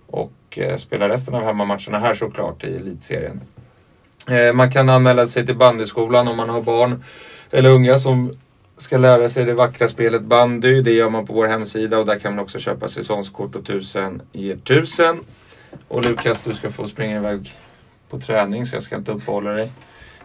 och 0.07 0.33
eh, 0.51 0.77
spela 0.77 1.09
resten 1.09 1.35
av 1.35 1.45
hemmamatcherna 1.45 1.99
här 1.99 2.15
såklart 2.15 2.65
i 2.65 2.77
Elitserien. 2.77 3.41
Eh, 4.29 4.53
man 4.53 4.73
kan 4.73 4.89
anmäla 4.89 5.27
sig 5.27 5.47
till 5.47 5.57
bandyskolan 5.57 6.29
om 6.29 6.37
man 6.37 6.49
har 6.49 6.63
barn 6.63 7.05
eller 7.51 7.71
unga 7.71 7.99
som 7.99 8.37
ska 8.77 8.99
lära 8.99 9.29
sig 9.29 9.45
det 9.45 9.55
vackra 9.55 9.89
spelet 9.89 10.23
bandy. 10.23 10.83
Det 10.83 10.93
gör 10.93 11.11
man 11.11 11.27
på 11.27 11.33
vår 11.33 11.47
hemsida 11.47 11.99
och 11.99 12.07
där 12.07 12.19
kan 12.19 12.35
man 12.35 12.45
också 12.45 12.59
köpa 12.59 12.89
säsongskort 12.89 13.55
och 13.55 13.67
tusen 13.67 14.23
ger 14.33 14.57
tusen. 14.57 15.21
Och 15.89 16.05
Lukas, 16.05 16.43
du 16.43 16.55
ska 16.55 16.71
få 16.71 16.87
springa 16.87 17.17
iväg 17.17 17.55
på 18.11 18.21
träning 18.21 18.67
så 18.67 18.77
jag 18.77 18.83
ska 18.83 18.97
inte 18.97 19.13
uppehålla 19.13 19.51
dig. 19.51 19.73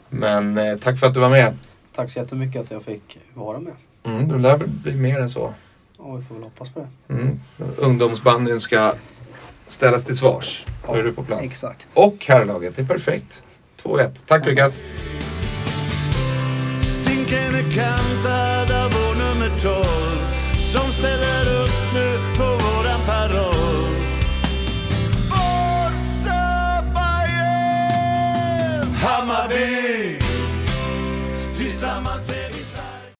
Men 0.09 0.57
eh, 0.57 0.77
tack 0.77 0.99
för 0.99 1.07
att 1.07 1.13
du 1.13 1.19
var 1.19 1.29
med. 1.29 1.57
Tack 1.95 2.11
så 2.11 2.19
jättemycket 2.19 2.61
att 2.61 2.71
jag 2.71 2.83
fick 2.83 3.19
vara 3.33 3.59
med. 3.59 3.73
Mm, 4.03 4.27
du 4.27 4.37
lär 4.37 4.57
bli 4.57 4.95
mer 4.95 5.19
än 5.19 5.29
så. 5.29 5.53
Ja, 5.97 6.15
vi 6.15 6.23
får 6.23 6.35
väl 6.35 6.43
hoppas 6.43 6.69
på 6.69 6.79
det. 6.79 7.13
Mm. 7.13 7.39
Ungdomsbandyn 7.77 8.59
ska 8.59 8.93
ställas 9.67 10.05
till 10.05 10.17
svars. 10.17 10.65
Ja, 10.67 10.93
Då 10.93 10.99
är 10.99 11.03
du 11.03 11.13
på 11.13 11.23
plats. 11.23 11.43
Exakt. 11.43 11.87
Och 11.93 12.25
herrlaget, 12.27 12.75
det 12.75 12.81
är 12.81 12.85
perfekt. 12.85 13.43
Två 13.85 13.97
rätt. 13.97 14.13
Tack 14.27 14.45
Lukas. 14.45 14.77
Sinkande 16.81 17.61
kanter 17.61 18.67
där 18.67 18.89
vår 18.89 19.15
nummer 19.15 19.49
12 19.61 19.83
som 20.57 20.91
ställer 20.91 21.44